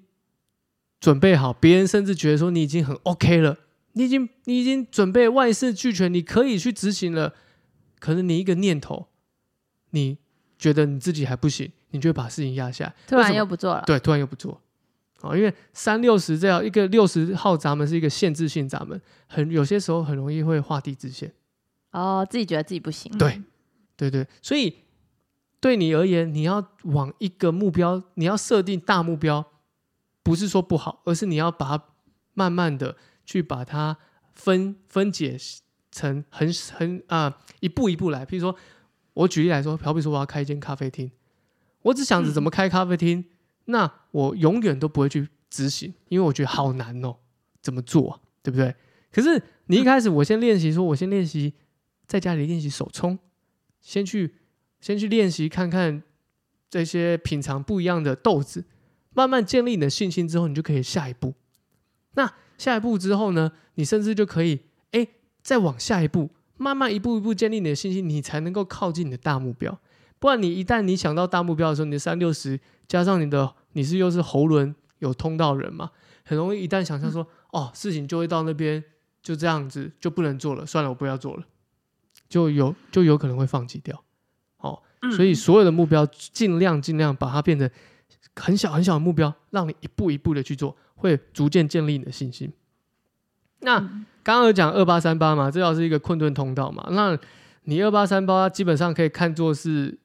[1.00, 3.57] 准备好，别人甚至觉得说你已经很 OK 了，
[3.92, 7.32] 你已经你已经准备万事俱全，你可以去执行了。
[7.98, 9.09] 可是你一个念头，
[9.91, 10.18] 你
[10.59, 12.95] 觉得你自己还不行，你就会把事情压下来。
[13.07, 13.82] 突然又不做了。
[13.87, 14.61] 对，突然又不做。
[15.22, 21.32] 哦，因为三六十这样一个六十号闸门是一个限制性闸门，很有些时候很容易会画地自限。
[21.91, 23.11] 哦，自己觉得自己不行。
[23.16, 23.43] 对，
[23.97, 24.76] 对对，所以
[25.59, 29.45] 对你而言，你要往一个目标，你要设定大目标，
[30.22, 31.84] 不是说不好，而是你要把它
[32.34, 33.97] 慢慢的去把它
[34.34, 35.39] 分分解
[35.91, 38.26] 成很很啊、一步一步来。
[38.26, 38.55] 譬如说，
[39.16, 41.10] 我举例来说，好比说我要开一间咖啡厅，
[41.82, 43.24] 我只想着怎么开咖啡厅，
[43.64, 47.16] 那我永远都不会去执行，因为我觉得好难哦，
[47.62, 48.74] 怎么做、啊，对不对？
[49.10, 51.54] 可是你一开始，我先练习，说我先练习
[52.06, 53.18] 在家里练习手冲，
[53.80, 54.34] 先去
[54.80, 56.02] 先去练习看看
[56.68, 58.66] 这些品尝不一样的豆子，
[59.14, 61.32] 慢慢建立你的信心之后，你就可以下一步。
[62.12, 64.60] 那下一步之后呢，你甚至就可以
[64.90, 65.08] 哎，
[65.42, 69.78] 再往下一步，慢慢一步一步建立你的信心，你才能够靠近你的大目标。
[70.18, 75.90] 不然你一旦你想到大目标的时候，你的三六十加上你的你是又是喉轮有通道人嘛，
[76.24, 78.82] 很容易一旦想象说、哦，事情就会到那边
[79.22, 81.44] 就这样子就不能做了，算了，我不要做了，
[82.28, 84.02] 就有就有可能会放弃掉。
[84.59, 84.82] 哦，
[85.14, 87.70] 所以所有的目标尽量尽量把它变成
[88.34, 92.50] 很小很小的目标，让你一步一步的去做，会逐渐建立你的信心。
[93.66, 93.80] 那
[94.22, 97.18] 刚刚有讲二八三八嘛，这条是一个困顿通道嘛，那
[97.64, 99.98] 你二八三八基本上可以看作是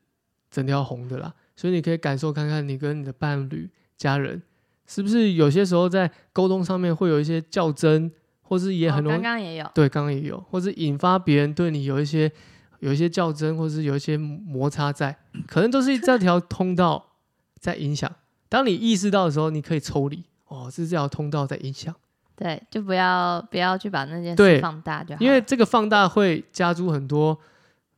[0.49, 4.41] 整条红的啦，所以你可以感受看看你跟你的伴侣、家人
[4.87, 9.71] 是不是有些时候在沟通上面会有一些较真，或是也很容易、哦刚刚也有。
[9.75, 12.31] 对，刚刚也有，或是引发别人对你有一些
[12.79, 15.15] 有一些较真，或是有一些摩擦在，
[15.47, 17.11] 可能都是这条通道
[17.59, 18.11] 在影响。
[18.49, 21.95] 当你意识到的时候，你可以抽离，哦，是这条通道在影响，
[22.41, 25.21] 对，就不要不要去把那件事放大就好。
[25.21, 27.39] 因为这个放大会加诸很多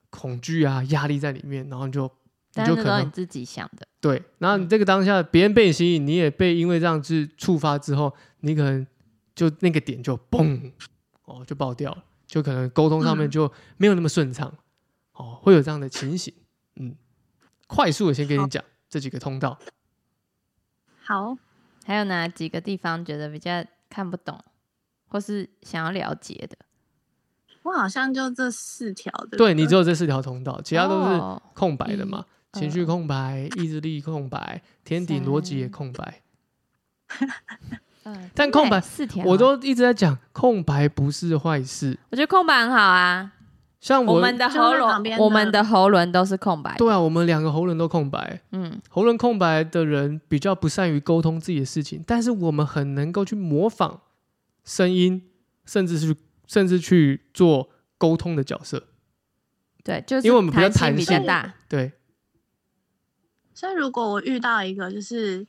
[0.09, 2.09] 恐惧啊、压力在里面，然后你就你
[2.51, 3.87] 但就是可能你自己想的。
[4.01, 8.85] 对，然后你这个当下别人被你吸引，你也被因为这样子触发之后，你可能
[9.33, 10.69] 就那个点就嘣
[11.23, 14.53] 哦就爆掉了，就可能沟通上面就没有那么顺畅，
[15.13, 16.33] 哦，会有这样的情形。
[16.75, 16.93] 嗯，
[17.65, 19.57] 快速的先跟你讲这几个通道。
[21.01, 21.37] 好，
[21.85, 23.63] 还有哪几个地方觉得比较
[23.93, 24.43] 看不懂，
[25.07, 26.57] 或是想要了解的？
[27.61, 29.37] 我好像就这四条的。
[29.37, 32.25] 对你只有这四条通道，其他都是哦空白的嘛，
[32.55, 36.21] 一情绪空白、意志力空白、天顶逻辑也空白。
[38.05, 41.99] 嗯但空白四条，我都一直在讲，空白不是坏事。
[42.09, 43.31] 我觉得空白很好啊。
[43.83, 46.77] 像我们的喉咙旁边，的我们的喉轮都是空白的。
[46.77, 48.41] 对啊，我们两个喉咙都空白。
[48.53, 53.99] 嗯，喉咙空白的人比较不善于沟通自己的事情，但是我们很能够去模仿
[54.63, 55.29] 声音，
[55.65, 56.15] 甚至是
[56.47, 58.87] 甚至去做沟通的角色。
[59.83, 61.53] 对，就是因为我们比较弹性比较大。
[61.67, 61.91] 对，
[63.53, 65.45] 所以如果我遇到一个就是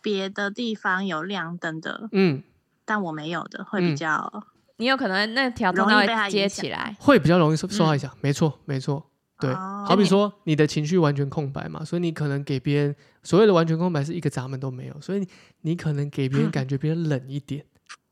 [0.00, 2.44] 别的地方有亮灯的，嗯，
[2.84, 4.44] 但我没有的，会嗯比较、
[4.78, 6.96] 你有可能那条通道会接起来。
[6.98, 8.10] 会比较容易受受到嗯影响。
[8.20, 9.04] 没错，没错。
[9.40, 15.28] 对，哦好比说你的情绪完全空白嘛，所以你可能给别人所谓的完全空白是一个闸门都没有，所以你
[15.60, 17.64] 你可能给别人感觉比较冷一点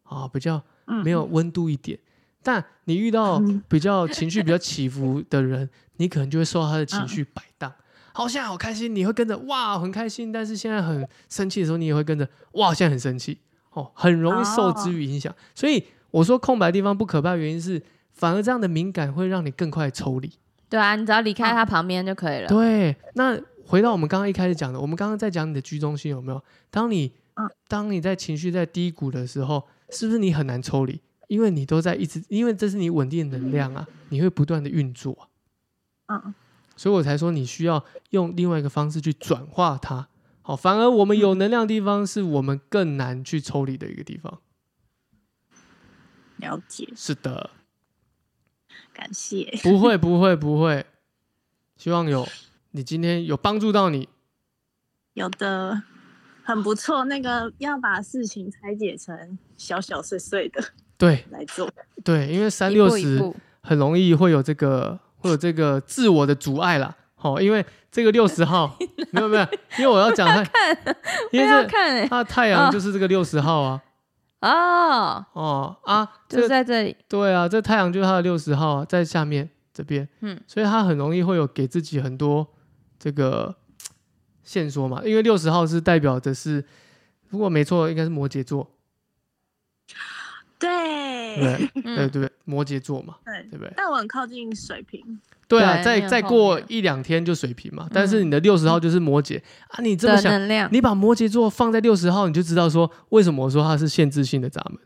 [0.04, 1.98] 啊，比较嗯没有温度一点。
[2.44, 7.72] 但你遇到嗯比较情绪比较起伏的人，你可能就会受到他的情嗯绪摆荡。
[8.12, 13.40] 好，现在好开心，你会跟着哇很开心，但是现在很生气的时候，你也会跟着哇现在很生气
[13.72, 15.34] 哦，很容易受之于影响。
[15.56, 17.82] 所以我说空白的地方不可怕，原因是
[18.12, 20.30] 反而这样的敏感会让你更快抽离。
[20.68, 22.48] 对啊，你只要离开嗯他旁边就可以了。
[22.48, 26.42] 对，那回到我们刚刚一开始讲的，我们刚刚在讲你的居中心有没有？
[26.70, 31.00] 当你嗯当你在情绪在低谷的时候，是不是你很难抽离？
[31.28, 35.28] 因为你都在一直，因为这是你稳定的能量啊，你会不断的运作
[36.06, 36.34] 啊、嗯
[36.78, 40.06] 所以我才说你需要用另外一个方式去转化它。
[40.42, 44.38] 好，反而我们有能量的地方，是我们更难去抽离的一个地方。
[46.36, 47.50] 了解，是的，
[48.92, 49.58] 感谢。
[49.62, 50.84] 不会，不会，不会。
[51.76, 52.26] 希望有
[52.70, 54.08] 你今天有帮助到你。
[55.14, 55.82] 有的
[56.42, 60.62] 很不错，那个要把事情拆解成小小碎碎的
[60.98, 61.70] 对来做。
[62.04, 63.34] 对，因为三一六十。
[63.68, 66.94] 很容易会有这个会有这个自我的阻碍啦。
[67.16, 68.78] 好、因为这个六十号
[69.10, 69.42] 没有没有，
[69.76, 70.40] 因为我要讲它，
[71.32, 73.72] 因为看欸它太阳哦就是这个六十号啊。
[73.72, 73.82] 哦，
[74.50, 76.96] 哦啊，就在这里。
[77.08, 82.46] 对啊，这太阳就是它的六十号啊，在下面这边，嗯，所以它很容易会有给自己很多
[82.98, 83.54] 这个
[84.42, 85.02] 线索嘛。
[85.04, 86.64] 因为六十号是代表的是，
[87.28, 88.70] 如果没错，应该是摩羯座。
[90.58, 93.72] 对，对 对嗯，对，摩羯座嘛，对，对不对？
[93.76, 98.26] 但我很靠近水瓶，对啊，再再过一两天就水瓶嘛，但是嗯。
[98.26, 99.40] 你的六十号就是摩羯。
[99.68, 104.80] 啊，你这么想，能量，你把摩羯座放在六十号，你就知道说为什么我说它是限制性的闸门。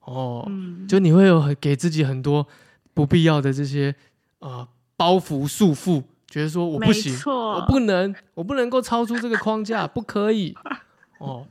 [0.00, 2.46] 哦，嗯，就你会有很给自己很多
[2.94, 3.94] 不必要的这些
[4.38, 10.56] 啊、呃包袱束缚，觉得说我不行，我不能，我不能够超出这个框架，不可以。
[11.18, 11.46] 哦，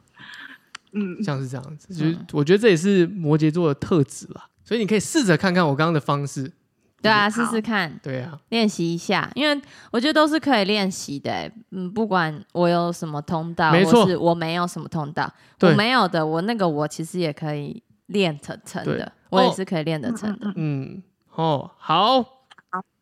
[0.93, 2.25] 嗯，像是这样子，就是嗯。
[2.33, 4.49] 我觉得这也是摩羯座的特质吧。
[4.63, 6.51] 所以你可以试着看看我刚刚的方式。
[6.99, 9.61] 对啊，试试看，对啊，练习一下，因为
[9.91, 11.51] 我觉得都是可以练习的欸。
[11.69, 14.03] 嗯，不管我有什么通道，没错。
[14.03, 15.31] 或是我没有什么通道，
[15.61, 20.51] 我没有的，我那个我其实也可以练成成的，我也哦是可以练得成的。
[20.55, 21.03] 嗯
[21.35, 22.25] 哦，好，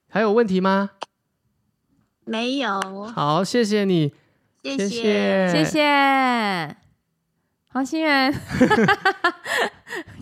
[0.10, 0.92] 还有问题吗？
[2.26, 4.12] 没有，好，谢谢你，
[4.62, 4.78] 谢。
[4.78, 6.78] 谢谢，谢谢
[7.76, 8.34] 黄心源，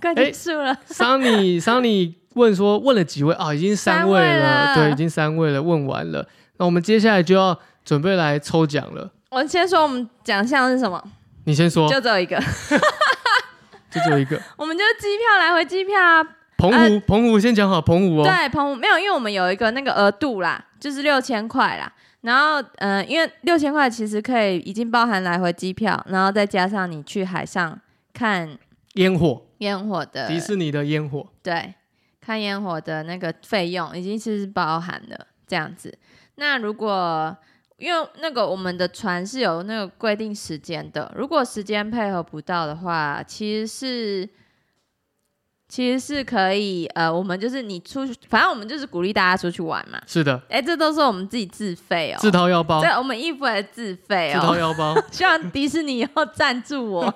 [0.01, 0.75] 快结束了。
[0.87, 3.53] 桑尼，桑尼问说问了几位啊？
[3.53, 6.27] 已经三三位位了，了对，已经三位了，问完了。
[6.57, 9.07] 那我们接下来就要准备来抽奖了。
[9.29, 10.99] 我先说我们奖项是什么，
[11.43, 12.41] 你先说，就只有一个，
[13.91, 14.41] 就只有一个。
[14.57, 16.23] 我们就是机票来回机票啊。
[16.57, 18.23] 澎湖，呃澎湖先讲好，澎湖哦。
[18.23, 21.93] 对，澎湖没有，因为我们有一个那个额度啦，就是六千块啦。
[22.23, 27.79] 然后，嗯、因为六千块其实可以已经包含来回机票，然后再加上你去海上
[28.13, 28.57] 看
[28.93, 31.27] 烟火，烟火的迪士尼的烟火。
[31.41, 31.73] 对，
[32.21, 35.97] 看烟火的那个费用已经是包含了这样子。
[36.35, 37.35] 那如果
[37.77, 44.29] 因为那个我们的船是有那个规定时间的，如果时间配合不到的话，其实是
[45.73, 49.99] 其实是可以呃，我们就是你出去，反正我们就是鼓励大家出去玩嘛。
[50.05, 54.55] 是的，哎，这都是我们自己自费哦，自掏腰包，对，我们衣服也是自费自掏哦。
[54.55, 54.95] 腰包。
[55.09, 57.11] 希望迪士尼以后赞助我。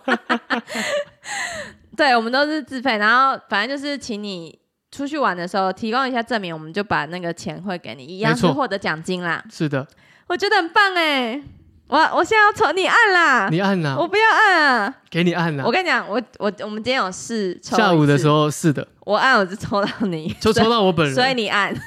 [1.95, 4.57] 对，我们都是自费，然后反正就是请你
[4.91, 9.43] 出去玩的时候提供一下证明，我们就把那个钱汇给你，一样是获得奖金啦。
[9.51, 9.87] 是的，
[10.25, 11.39] 我觉得很棒哎！
[11.87, 14.93] 我我现在要抽，你按啦，你按呐我，不要按啊！
[15.09, 15.71] 给你按呐我。
[15.71, 21.13] 跟你讲，我我我们今天有试抽，下午的时候候是的，我按我就抽到你，就抽到我本人。
[21.15, 21.73] 所以你按。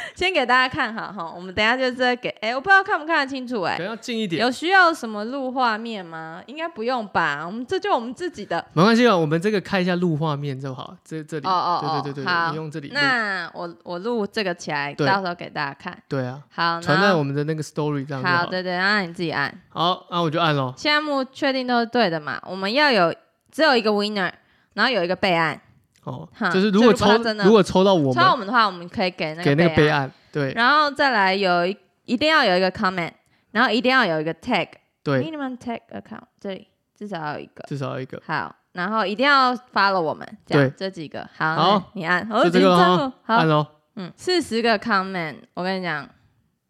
[0.14, 4.42] 先给大家看好哈，我们等下就是给，哎、我不知道看不看得清楚哎、可能要近一点。
[4.42, 6.42] 有需要什么录画面吗？
[6.46, 8.64] 应该不用吧，我们这就我们自己的。
[8.72, 10.96] 没关系啊，我们这个看一下录画面就好。
[11.04, 12.90] 这这里，哦哦哦，对对对对，你用这里。
[12.92, 15.96] 那我我录这个起来，到时候给大家看。
[16.08, 18.46] 对啊，好，传在我们的那个 story 这样就好，好。
[18.46, 19.52] 对对，然后你自己按。
[19.68, 20.74] 好，那我就按咯。
[20.76, 22.40] 项目确定都是对的嘛？
[22.46, 23.14] 我们要有
[23.50, 24.30] 只有一个 winner，
[24.74, 25.60] 然后有一个备案。
[26.04, 27.06] 哦哈，就是如果抽
[27.44, 33.12] 如果抽到我们抽到我们的话，我们可以给那给那个备案，对然后再来有一一定要有一个 comment，
[33.52, 34.68] 然后一定要有一个 tag。
[35.02, 37.64] 对，minimum tag account 这里至少要有一个。
[37.66, 38.20] 至少要一个。
[38.26, 41.26] 好，然后一定要 follow 我们，这样对这几个。
[41.36, 43.66] 好，好你按，我就这个好按，咯。
[43.96, 46.08] 嗯，四十个 comment，我跟你讲，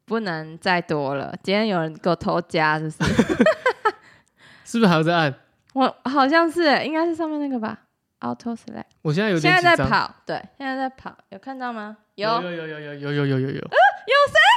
[0.07, 1.35] 不能再多了。
[1.43, 3.15] 今天有人给我偷加，是不是？
[4.65, 5.35] 是不是还要再按？
[5.75, 7.77] 我好像是欸，应该是上面那个吧
[8.21, 8.85] ，auto select。
[9.03, 9.77] 我现在有现点紧张。
[9.77, 11.97] 在在跑，对，现在在跑，有看到吗？
[12.15, 13.69] 有，有有有有有有有有有有谁，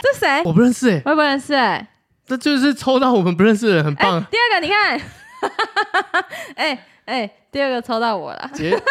[0.04, 0.42] 这谁？
[0.46, 1.88] 我不认识哎，我也不认识哎。
[2.26, 4.26] 这就是抽到我们不认识的人，很哎、棒。
[4.32, 5.02] 第二个你看，
[6.56, 8.50] 哎哎、第二个抽到我了。
[8.54, 8.82] 截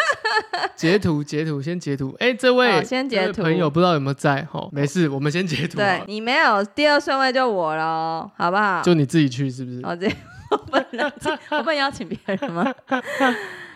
[0.75, 2.15] 截图截图，先截图。
[2.19, 4.69] 哎，这位哦先截图朋友不知道有没有在哈？
[4.71, 5.77] 没事，我们先截图。
[5.77, 8.83] 对你没有第二顺位就我喽，好不好？
[8.83, 9.79] 就你自己去是不是？
[9.83, 10.07] 哦，这
[10.51, 11.11] 我不能，
[11.49, 12.71] 我不能邀请别人吗？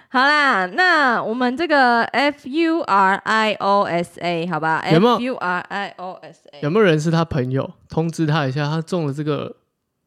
[0.09, 6.61] 好啦，那我们这个 F U R I O S A 好吧有没有？F U R I O S A
[6.61, 7.69] 有没有人是他朋友？
[7.89, 9.57] 通知他一下，他中了这个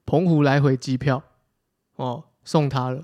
[0.06, 1.22] 澎湖来回机票
[1.96, 3.02] 哦，送他了。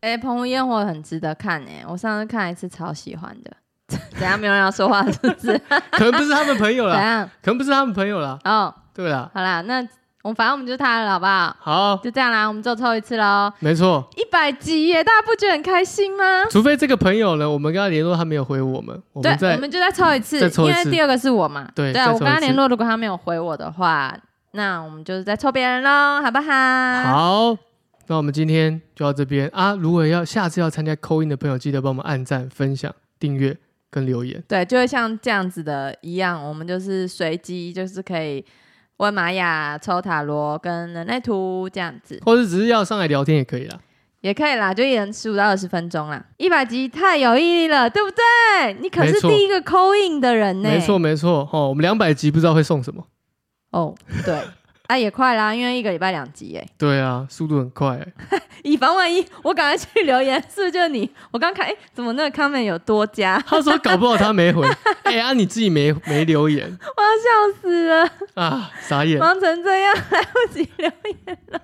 [0.00, 3.50] 哎，澎湖烟火很值得看哎，我上次看一次超喜欢的。
[4.12, 5.58] 等下没有人要说话是不是？
[5.92, 7.30] 可能不是他们朋友啦， 怎样？
[7.42, 8.38] 可能不是他们朋友啦。
[8.44, 9.86] 哦，对啦，好啦，那
[10.24, 11.54] 我们反正我们就他了，好不好？
[11.60, 13.52] 好，就这样啦，我们就抽一次喽。
[13.58, 14.08] 没错。
[14.16, 16.46] 一百集耶，大家不觉得很开心吗？
[16.50, 21.70] 除非这个朋友呢，我们跟他联络，他没有回我们，我对们，再我们就再抽一次，因为第二个是我嘛。
[21.74, 24.16] 对我跟他联络，如果他没有回我的话，
[24.52, 27.02] 那我们就是再抽别人喽，好不好？。
[27.04, 27.56] 好。
[28.06, 29.74] 那我们今天就到这边啊！
[29.74, 33.56] 如果要下次要参加扣音的朋友，记得帮我们按赞、分享、订阅
[33.90, 34.42] 跟留言。
[34.46, 38.44] 对，就会像这样子的一样，我们就是随机，就是可以
[38.98, 43.78] 问玛雅、抽塔罗跟人类图这样子，或者只是要上来聊天也可以啦。
[44.20, 46.24] 也可以啦，就一人十五到二十分钟啦。
[46.38, 48.72] 一百集太有意义了，对不对？
[48.80, 50.70] 你可是第一个扣印的人呢。
[50.70, 53.06] 没错，没错哦，我们两百集不知道会送什么，
[53.72, 54.40] 哦，对，
[54.86, 56.66] 啊，也快啦，因为一个礼拜两集哎。
[56.76, 58.12] 对啊，速度很快欸。
[58.62, 61.10] 以防万一，我赶快去留言，是不是就是你？
[61.30, 63.42] 我刚看，哎、怎么那个 comment 有多加？
[63.46, 64.68] 他说搞不好他没回，
[65.04, 69.18] 哎、啊你自己没没留言我要笑死了，啊，傻眼。
[69.18, 70.90] 忙成这样，来不及留
[71.26, 71.60] 言了。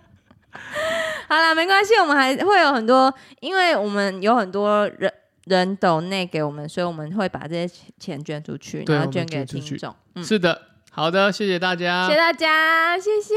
[1.29, 5.13] 好啦，没关系，我们还会有很多，因为我们有很多人
[5.45, 9.95] 人抖内给我们，所以我们会把这些钱钱捐出去，然后捐给听众。
[10.15, 10.61] 嗯，是的，
[10.93, 13.35] 好的，谢谢大家，谢谢大家，谢谢，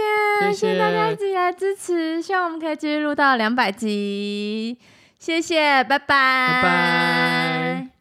[0.51, 0.79] 谢谢。
[0.79, 4.77] 大家谢一直以来支持，希望我们可以继续录到两百集，
[5.19, 7.92] 谢谢，拜拜，拜拜。